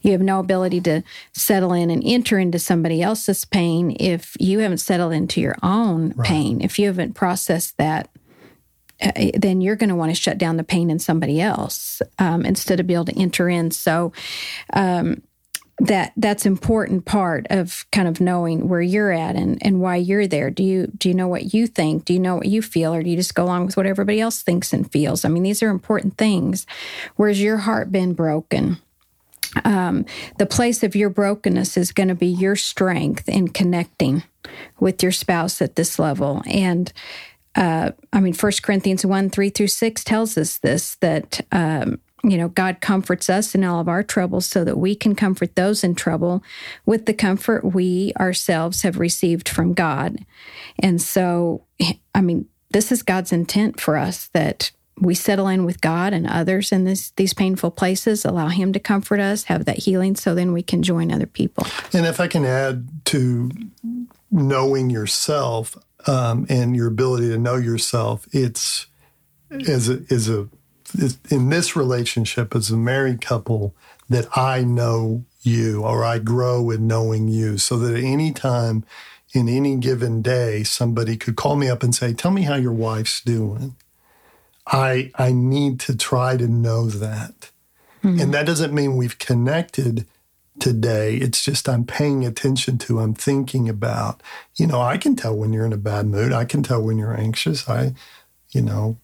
You 0.02 0.12
have 0.12 0.22
no 0.22 0.40
ability 0.40 0.82
to 0.82 1.04
settle 1.34 1.74
in 1.74 1.90
and 1.90 2.04
enter 2.06 2.40
into 2.40 2.60
somebody 2.60 3.02
else's 3.02 3.46
pain 3.46 3.96
if 4.00 4.36
you 4.40 4.60
haven't 4.60 4.80
settled 4.80 5.14
into 5.14 5.42
your 5.42 5.56
own 5.64 6.14
pain. 6.24 6.62
If 6.62 6.80
you 6.80 6.88
haven't 6.88 7.14
processed 7.14 7.78
that, 7.78 8.10
uh, 9.02 9.12
then 9.36 9.62
you're 9.62 9.76
going 9.76 9.90
to 9.90 9.96
want 9.96 10.10
to 10.10 10.20
shut 10.20 10.38
down 10.38 10.58
the 10.58 10.64
pain 10.64 10.90
in 10.90 11.00
somebody 11.00 11.40
else 11.40 12.02
um, 12.18 12.46
instead 12.46 12.80
of 12.80 12.88
be 12.88 12.96
able 12.96 13.06
to 13.06 13.20
enter 13.20 13.48
in. 13.48 13.70
So, 13.70 14.12
um, 14.74 15.22
that 15.80 16.12
that's 16.18 16.46
important 16.46 17.06
part 17.06 17.46
of 17.52 17.86
kind 17.92 18.08
of 18.08 18.20
knowing 18.20 18.68
where 18.68 18.82
you're 18.82 19.12
at 19.12 19.36
and, 19.36 19.64
and 19.64 19.80
why 19.80 19.96
you're 19.96 20.26
there. 20.26 20.50
Do 20.50 20.64
you 20.64 20.88
do 20.98 21.08
you 21.08 21.16
know 21.16 21.28
what 21.28 21.54
you 21.54 21.68
think? 21.68 22.06
Do 22.06 22.14
you 22.14 22.20
know 22.20 22.36
what 22.36 22.48
you 22.48 22.62
feel, 22.62 22.94
or 22.94 23.04
do 23.04 23.10
you 23.10 23.16
just 23.16 23.36
go 23.36 23.44
along 23.44 23.68
with 23.68 23.78
what 23.78 23.86
everybody 23.86 24.20
else 24.20 24.42
thinks 24.42 24.74
and 24.74 24.92
feels? 24.92 25.24
I 25.24 25.30
mean, 25.30 25.44
these 25.44 25.62
are 25.62 25.70
important 25.70 26.18
things. 26.18 26.66
Where's 27.16 27.42
your 27.42 27.58
heart 27.58 27.92
been 27.92 28.14
broken? 28.14 28.78
Um, 29.64 30.06
the 30.38 30.46
place 30.46 30.84
of 30.84 30.96
your 30.96 31.10
brokenness 31.10 31.78
is 31.78 31.92
going 31.92 32.10
to 32.10 32.16
be 32.16 32.28
your 32.28 32.56
strength 32.56 33.30
in 33.30 33.48
connecting 33.48 34.24
with 34.80 35.02
your 35.02 35.12
spouse 35.12 35.62
at 35.62 35.76
this 35.76 36.00
level. 36.00 36.42
And 36.48 36.92
uh, 37.56 37.92
I 38.14 38.20
mean, 38.20 38.34
First 38.34 38.64
Corinthians 38.64 39.06
1 39.06 39.30
3 39.30 39.50
through 39.50 39.68
6 39.68 40.04
tells 40.04 40.38
us 40.38 40.58
this 40.60 40.96
that 40.96 41.46
um, 41.52 42.00
you 42.30 42.38
know, 42.38 42.50
God 42.50 42.82
comforts 42.82 43.30
us 43.30 43.56
in 43.56 43.64
all 43.64 43.80
of 43.80 43.88
our 43.88 44.04
troubles 44.04 44.46
so 44.46 44.64
that 44.64 44.78
we 44.78 44.96
can 44.96 45.16
comfort 45.16 45.56
those 45.56 45.84
in 45.84 45.96
trouble 45.96 46.44
with 46.86 47.06
the 47.06 47.14
comfort 47.14 47.64
we 47.64 48.12
ourselves 48.20 48.82
have 48.82 48.98
received 49.00 49.48
from 49.48 49.74
God. 49.74 50.26
And 50.80 51.02
so, 51.02 51.64
I 52.14 52.22
mean, 52.22 52.48
this 52.72 52.92
is 52.92 53.02
God's 53.02 53.32
intent 53.32 53.80
for 53.80 53.96
us 53.96 54.28
that 54.34 54.72
we 55.00 55.14
settle 55.14 55.48
in 55.48 55.64
with 55.64 55.80
God 55.80 56.12
and 56.12 56.28
others 56.28 56.72
in 56.72 56.84
this, 56.84 57.12
these 57.12 57.34
painful 57.34 57.72
places, 57.72 58.26
allow 58.26 58.48
Him 58.48 58.74
to 58.74 58.80
comfort 58.80 59.20
us, 59.20 59.46
have 59.46 59.66
that 59.66 59.78
healing, 59.78 60.16
so 60.16 60.34
then 60.34 60.54
we 60.54 60.64
can 60.64 60.84
join 60.84 61.12
other 61.12 61.28
people. 61.28 61.66
And 61.94 62.06
if 62.06 62.20
I 62.20 62.28
can 62.28 62.46
add 62.46 62.88
to 63.06 63.52
knowing 64.32 64.90
yourself 64.90 65.78
um, 66.08 66.46
and 66.50 66.76
your 66.76 66.88
ability 66.88 67.30
to 67.30 67.38
know 67.38 67.56
yourself, 67.56 68.28
it's 68.32 68.88
as 69.52 69.88
a, 69.88 70.02
as 70.10 70.30
a 70.30 70.50
in 71.30 71.50
this 71.50 71.76
relationship 71.76 72.56
as 72.56 72.72
a 72.72 72.78
married 72.78 73.22
couple 73.22 73.76
that 74.10 74.28
I 74.38 74.64
know 74.64 75.26
you 75.42 75.84
or 75.84 76.04
I 76.04 76.20
grow 76.20 76.70
in 76.72 76.88
knowing 76.88 77.28
you, 77.28 77.58
so 77.58 77.78
that 77.78 77.96
at 77.96 78.04
any 78.04 78.32
time 78.32 78.86
in 79.34 79.50
any 79.50 79.76
given 79.76 80.22
day 80.22 80.64
somebody 80.64 81.18
could 81.18 81.36
call 81.36 81.56
me 81.56 81.70
up 81.70 81.84
and 81.84 81.94
say, 81.94 82.14
"Tell 82.14 82.32
me 82.32 82.44
how 82.44 82.56
your 82.56 82.74
wife's 82.74 83.22
doing." 83.22 83.76
I 84.66 85.12
I 85.16 85.32
need 85.32 85.80
to 85.82 85.96
try 85.96 86.38
to 86.38 86.48
know 86.48 86.88
that. 86.88 87.52
Mm-hmm. 88.04 88.20
And 88.20 88.34
that 88.34 88.46
doesn't 88.46 88.74
mean 88.74 88.96
we've 88.96 89.18
connected 89.18 90.06
today. 90.60 91.16
It's 91.16 91.44
just 91.44 91.70
I'm 91.70 91.86
paying 91.86 92.26
attention 92.26 92.78
to, 92.80 93.00
I'm 93.00 93.14
thinking 93.14 93.70
about. 93.70 94.22
You 94.56 94.68
know, 94.68 94.82
I 94.82 94.98
can 94.98 95.16
tell 95.16 95.36
when 95.36 95.54
you're 95.54 95.66
in 95.66 95.74
a 95.74 95.78
bad 95.78 96.08
mood. 96.08 96.32
I 96.32 96.46
can 96.46 96.64
tell 96.64 96.82
when 96.82 96.98
you're 96.98 97.18
anxious. 97.18 97.68
I, 97.70 97.94
you 98.52 98.62
know, 98.62 98.98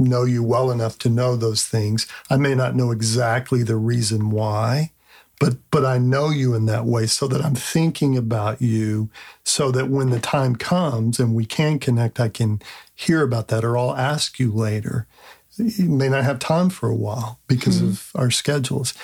know 0.00 0.24
you 0.24 0.42
well 0.42 0.70
enough 0.70 0.98
to 0.98 1.08
know 1.08 1.36
those 1.36 1.64
things. 1.64 2.06
I 2.28 2.36
may 2.36 2.54
not 2.54 2.74
know 2.74 2.90
exactly 2.90 3.62
the 3.62 3.76
reason 3.76 4.30
why, 4.30 4.92
but 5.38 5.56
but 5.70 5.84
I 5.84 5.98
know 5.98 6.30
you 6.30 6.54
in 6.54 6.66
that 6.66 6.84
way 6.84 7.06
so 7.06 7.26
that 7.28 7.44
I'm 7.44 7.54
thinking 7.54 8.16
about 8.16 8.60
you 8.60 9.10
so 9.44 9.70
that 9.70 9.88
when 9.88 10.10
the 10.10 10.20
time 10.20 10.56
comes 10.56 11.18
and 11.18 11.34
we 11.34 11.46
can 11.46 11.78
connect, 11.78 12.20
I 12.20 12.28
can 12.28 12.60
hear 12.94 13.22
about 13.22 13.48
that 13.48 13.64
or 13.64 13.76
I'll 13.76 13.96
ask 13.96 14.38
you 14.38 14.52
later. 14.52 15.06
You 15.56 15.90
may 15.90 16.08
not 16.08 16.24
have 16.24 16.38
time 16.38 16.70
for 16.70 16.88
a 16.88 16.94
while 16.94 17.38
because 17.46 17.78
mm-hmm. 17.78 17.88
of 17.88 18.10
our 18.14 18.30
schedules. 18.30 18.94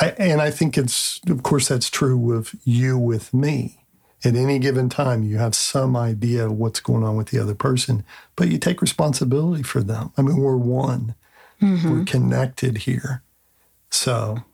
I, 0.00 0.10
and 0.18 0.40
I 0.40 0.50
think 0.50 0.78
it's, 0.78 1.20
of 1.28 1.42
course, 1.42 1.68
that's 1.68 1.90
true 1.90 2.34
of 2.34 2.54
you 2.64 2.96
with 2.98 3.34
me. 3.34 3.79
At 4.22 4.36
any 4.36 4.58
given 4.58 4.88
time, 4.88 5.22
you 5.22 5.38
have 5.38 5.54
some 5.54 5.96
idea 5.96 6.46
of 6.46 6.52
what's 6.52 6.80
going 6.80 7.04
on 7.04 7.16
with 7.16 7.28
the 7.28 7.38
other 7.38 7.54
person, 7.54 8.04
but 8.36 8.48
you 8.48 8.58
take 8.58 8.82
responsibility 8.82 9.62
for 9.62 9.82
them. 9.82 10.12
I 10.16 10.22
mean, 10.22 10.36
we're 10.36 10.56
one, 10.56 11.14
mm-hmm. 11.60 11.90
we're 11.90 12.04
connected 12.04 12.78
here. 12.78 13.22
So 13.90 14.44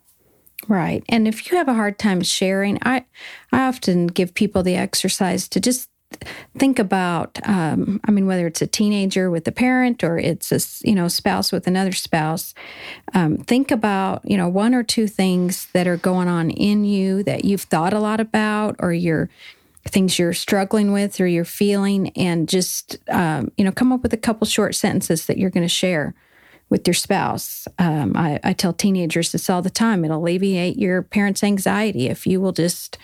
Right. 0.68 1.04
And 1.08 1.28
if 1.28 1.50
you 1.50 1.58
have 1.58 1.68
a 1.68 1.74
hard 1.74 1.98
time 1.98 2.22
sharing, 2.22 2.78
I 2.82 3.04
I 3.52 3.66
often 3.66 4.08
give 4.08 4.34
people 4.34 4.62
the 4.62 4.74
exercise 4.74 5.48
to 5.48 5.60
just 5.60 5.88
think 6.56 6.78
about 6.78 7.38
um, 7.48 8.00
i 8.04 8.12
mean 8.12 8.26
whether 8.26 8.46
it's 8.46 8.62
a 8.62 8.66
teenager 8.66 9.28
with 9.28 9.46
a 9.48 9.52
parent 9.52 10.04
or 10.04 10.16
it's 10.18 10.52
a 10.52 10.88
you 10.88 10.94
know 10.94 11.08
spouse 11.08 11.50
with 11.50 11.66
another 11.66 11.92
spouse 11.92 12.54
um, 13.12 13.36
think 13.38 13.72
about 13.72 14.22
you 14.24 14.36
know 14.36 14.48
one 14.48 14.72
or 14.72 14.84
two 14.84 15.08
things 15.08 15.66
that 15.72 15.86
are 15.86 15.96
going 15.96 16.28
on 16.28 16.48
in 16.50 16.84
you 16.84 17.24
that 17.24 17.44
you've 17.44 17.62
thought 17.62 17.92
a 17.92 17.98
lot 17.98 18.20
about 18.20 18.76
or 18.78 18.92
your 18.92 19.28
things 19.86 20.18
you're 20.18 20.32
struggling 20.32 20.92
with 20.92 21.20
or 21.20 21.26
you're 21.26 21.44
feeling 21.44 22.10
and 22.10 22.48
just 22.48 22.98
um, 23.08 23.50
you 23.56 23.64
know 23.64 23.72
come 23.72 23.92
up 23.92 24.02
with 24.02 24.12
a 24.12 24.18
couple 24.18 24.46
short 24.46 24.74
sentences 24.74 25.26
that 25.26 25.38
you're 25.38 25.50
going 25.50 25.64
to 25.64 25.68
share 25.68 26.14
with 26.68 26.86
your 26.86 26.94
spouse. 26.94 27.68
Um, 27.78 28.16
I, 28.16 28.40
I, 28.42 28.52
tell 28.52 28.72
teenagers 28.72 29.30
this 29.30 29.48
all 29.48 29.62
the 29.62 29.70
time. 29.70 30.04
It'll 30.04 30.20
alleviate 30.20 30.76
your 30.76 31.02
parents' 31.02 31.44
anxiety 31.44 32.08
if 32.08 32.26
you 32.26 32.40
will 32.40 32.50
just 32.52 32.98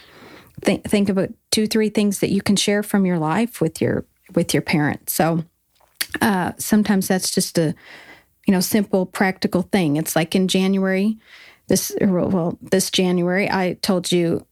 think 0.63 0.85
think 0.85 1.09
about 1.09 1.31
two, 1.51 1.67
three 1.67 1.89
things 1.89 2.19
that 2.21 2.31
you 2.31 2.43
can 2.43 2.57
share 2.57 2.83
from 2.83 3.07
your 3.07 3.19
life 3.19 3.61
with 3.61 3.81
your 3.81 4.05
with 4.35 4.53
your 4.53 4.63
parents. 4.63 5.13
So 5.13 5.45
uh, 6.21 6.53
sometimes 6.59 7.09
that's 7.09 7.31
just 7.31 7.59
a 7.59 7.75
you 8.47 8.53
know 8.53 8.61
simple, 8.61 9.07
practical 9.07 9.63
thing. 9.63 9.97
It's 9.97 10.17
like 10.17 10.35
in 10.35 10.49
January, 10.49 11.19
this 11.69 11.95
well, 12.01 12.59
this 12.61 12.91
January, 12.91 13.51
I 13.51 13.75
told 13.83 14.11
you 14.11 14.47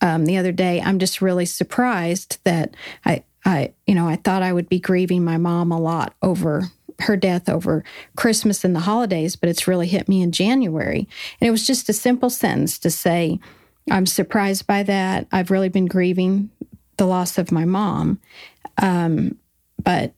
um, 0.00 0.26
the 0.26 0.36
other 0.36 0.52
day. 0.52 0.80
I'm 0.80 0.98
just 0.98 1.20
really 1.20 1.46
surprised 1.46 2.38
that 2.44 2.74
I 3.04 3.24
I 3.44 3.72
you 3.86 3.94
know 3.94 4.08
I 4.08 4.16
thought 4.16 4.42
I 4.42 4.52
would 4.52 4.68
be 4.68 4.80
grieving 4.80 5.24
my 5.24 5.36
mom 5.36 5.72
a 5.72 5.80
lot 5.80 6.14
over 6.22 6.70
her 7.00 7.16
death 7.16 7.48
over 7.48 7.84
Christmas 8.16 8.64
and 8.64 8.74
the 8.74 8.80
holidays, 8.80 9.36
but 9.36 9.48
it's 9.48 9.68
really 9.68 9.86
hit 9.86 10.08
me 10.08 10.20
in 10.20 10.32
January. 10.32 11.08
And 11.40 11.48
it 11.48 11.50
was 11.50 11.66
just 11.66 11.88
a 11.88 11.92
simple 11.92 12.30
sentence 12.30 12.78
to 12.80 12.90
say, 12.90 13.38
I'm 13.90 14.06
surprised 14.06 14.66
by 14.66 14.82
that. 14.82 15.26
I've 15.30 15.50
really 15.50 15.68
been 15.68 15.86
grieving 15.86 16.50
the 16.96 17.06
loss 17.06 17.38
of 17.38 17.52
my 17.52 17.64
mom. 17.64 18.20
Um, 18.82 19.38
but 19.82 20.12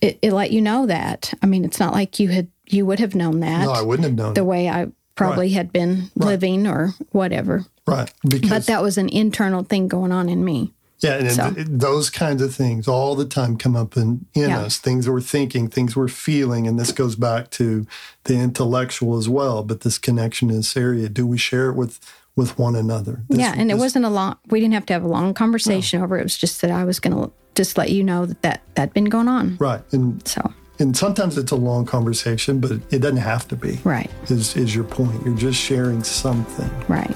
it, 0.00 0.18
it, 0.22 0.32
let 0.32 0.50
you 0.50 0.62
know 0.62 0.86
that. 0.86 1.34
I 1.42 1.46
mean, 1.46 1.64
it's 1.64 1.80
not 1.80 1.92
like 1.92 2.18
you 2.18 2.28
had 2.28 2.48
you 2.66 2.86
would 2.86 3.00
have 3.00 3.14
known 3.14 3.40
that. 3.40 3.64
No, 3.64 3.72
I 3.72 3.82
wouldn't 3.82 4.04
have 4.04 4.14
known 4.14 4.34
the 4.34 4.44
way 4.44 4.68
I 4.68 4.88
probably 5.18 5.46
right. 5.46 5.54
had 5.54 5.72
been 5.72 6.10
right. 6.16 6.26
living 6.26 6.66
or 6.66 6.94
whatever. 7.10 7.64
Right. 7.86 8.12
Because, 8.26 8.50
but 8.50 8.66
that 8.66 8.82
was 8.82 8.96
an 8.96 9.08
internal 9.08 9.64
thing 9.64 9.88
going 9.88 10.12
on 10.12 10.28
in 10.28 10.44
me. 10.44 10.72
Yeah, 11.00 11.14
and 11.14 11.30
so. 11.30 11.50
those 11.50 12.10
kinds 12.10 12.42
of 12.42 12.52
things 12.52 12.88
all 12.88 13.14
the 13.14 13.24
time 13.24 13.56
come 13.56 13.76
up 13.76 13.96
in, 13.96 14.26
in 14.34 14.50
yeah. 14.50 14.62
us. 14.62 14.78
Things 14.78 15.08
we're 15.08 15.20
thinking, 15.20 15.68
things 15.68 15.94
we're 15.94 16.08
feeling, 16.08 16.66
and 16.66 16.78
this 16.78 16.90
goes 16.90 17.14
back 17.14 17.50
to 17.50 17.86
the 18.24 18.34
intellectual 18.34 19.16
as 19.16 19.28
well. 19.28 19.62
But 19.62 19.82
this 19.82 19.96
connection 19.96 20.50
in 20.50 20.56
this 20.56 20.76
area, 20.76 21.08
do 21.08 21.24
we 21.24 21.38
share 21.38 21.68
it 21.68 21.74
with 21.74 22.00
with 22.34 22.58
one 22.58 22.74
another? 22.74 23.22
This, 23.28 23.38
yeah, 23.38 23.54
and 23.56 23.70
this, 23.70 23.76
it 23.76 23.80
wasn't 23.80 24.06
a 24.06 24.08
long. 24.08 24.38
We 24.48 24.58
didn't 24.58 24.74
have 24.74 24.86
to 24.86 24.92
have 24.92 25.04
a 25.04 25.08
long 25.08 25.34
conversation 25.34 26.00
no. 26.00 26.04
over 26.04 26.16
it. 26.16 26.22
It 26.22 26.24
was 26.24 26.36
just 26.36 26.60
that 26.62 26.72
I 26.72 26.82
was 26.82 26.98
going 26.98 27.14
to 27.14 27.32
just 27.54 27.78
let 27.78 27.92
you 27.92 28.02
know 28.02 28.26
that 28.26 28.42
that 28.42 28.62
that'd 28.74 28.92
been 28.92 29.04
going 29.04 29.28
on. 29.28 29.56
Right, 29.60 29.82
and 29.92 30.26
so 30.26 30.52
and 30.78 30.96
sometimes 30.96 31.36
it's 31.36 31.50
a 31.50 31.56
long 31.56 31.84
conversation, 31.84 32.60
but 32.60 32.70
it 32.90 33.00
doesn't 33.00 33.18
have 33.18 33.48
to 33.48 33.56
be. 33.56 33.80
Right, 33.84 34.10
is 34.28 34.56
is 34.56 34.74
your 34.74 34.84
point? 34.84 35.24
You're 35.24 35.36
just 35.36 35.60
sharing 35.60 36.02
something. 36.04 36.70
Right. 36.88 37.14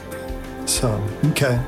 So 0.67 1.03
okay. 1.27 1.61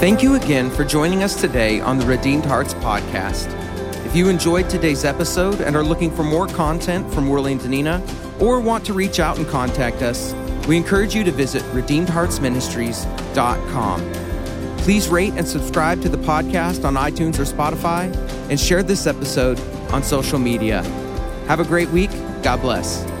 Thank 0.00 0.22
you 0.22 0.34
again 0.34 0.70
for 0.70 0.84
joining 0.84 1.22
us 1.22 1.40
today 1.40 1.80
on 1.80 1.96
the 1.96 2.04
Redeemed 2.04 2.44
Hearts 2.44 2.74
podcast. 2.74 3.48
If 4.04 4.14
you 4.14 4.28
enjoyed 4.28 4.68
today's 4.68 5.02
episode 5.04 5.62
and 5.62 5.74
are 5.74 5.82
looking 5.82 6.14
for 6.14 6.22
more 6.22 6.46
content 6.46 7.10
from 7.12 7.28
Whirling 7.28 7.58
Danina 7.58 8.02
or 8.40 8.60
want 8.60 8.84
to 8.84 8.92
reach 8.92 9.18
out 9.18 9.38
and 9.38 9.48
contact 9.48 10.02
us, 10.02 10.34
we 10.68 10.76
encourage 10.76 11.14
you 11.14 11.24
to 11.24 11.32
visit 11.32 11.62
redeemedheartsministries.com. 11.72 14.33
Please 14.84 15.08
rate 15.08 15.32
and 15.38 15.48
subscribe 15.48 16.02
to 16.02 16.10
the 16.10 16.18
podcast 16.18 16.84
on 16.84 16.94
iTunes 16.96 17.38
or 17.38 17.44
Spotify 17.44 18.14
and 18.50 18.60
share 18.60 18.82
this 18.82 19.06
episode 19.06 19.58
on 19.94 20.02
social 20.02 20.38
media. 20.38 20.82
Have 21.48 21.58
a 21.58 21.64
great 21.64 21.88
week. 21.88 22.10
God 22.42 22.60
bless. 22.60 23.13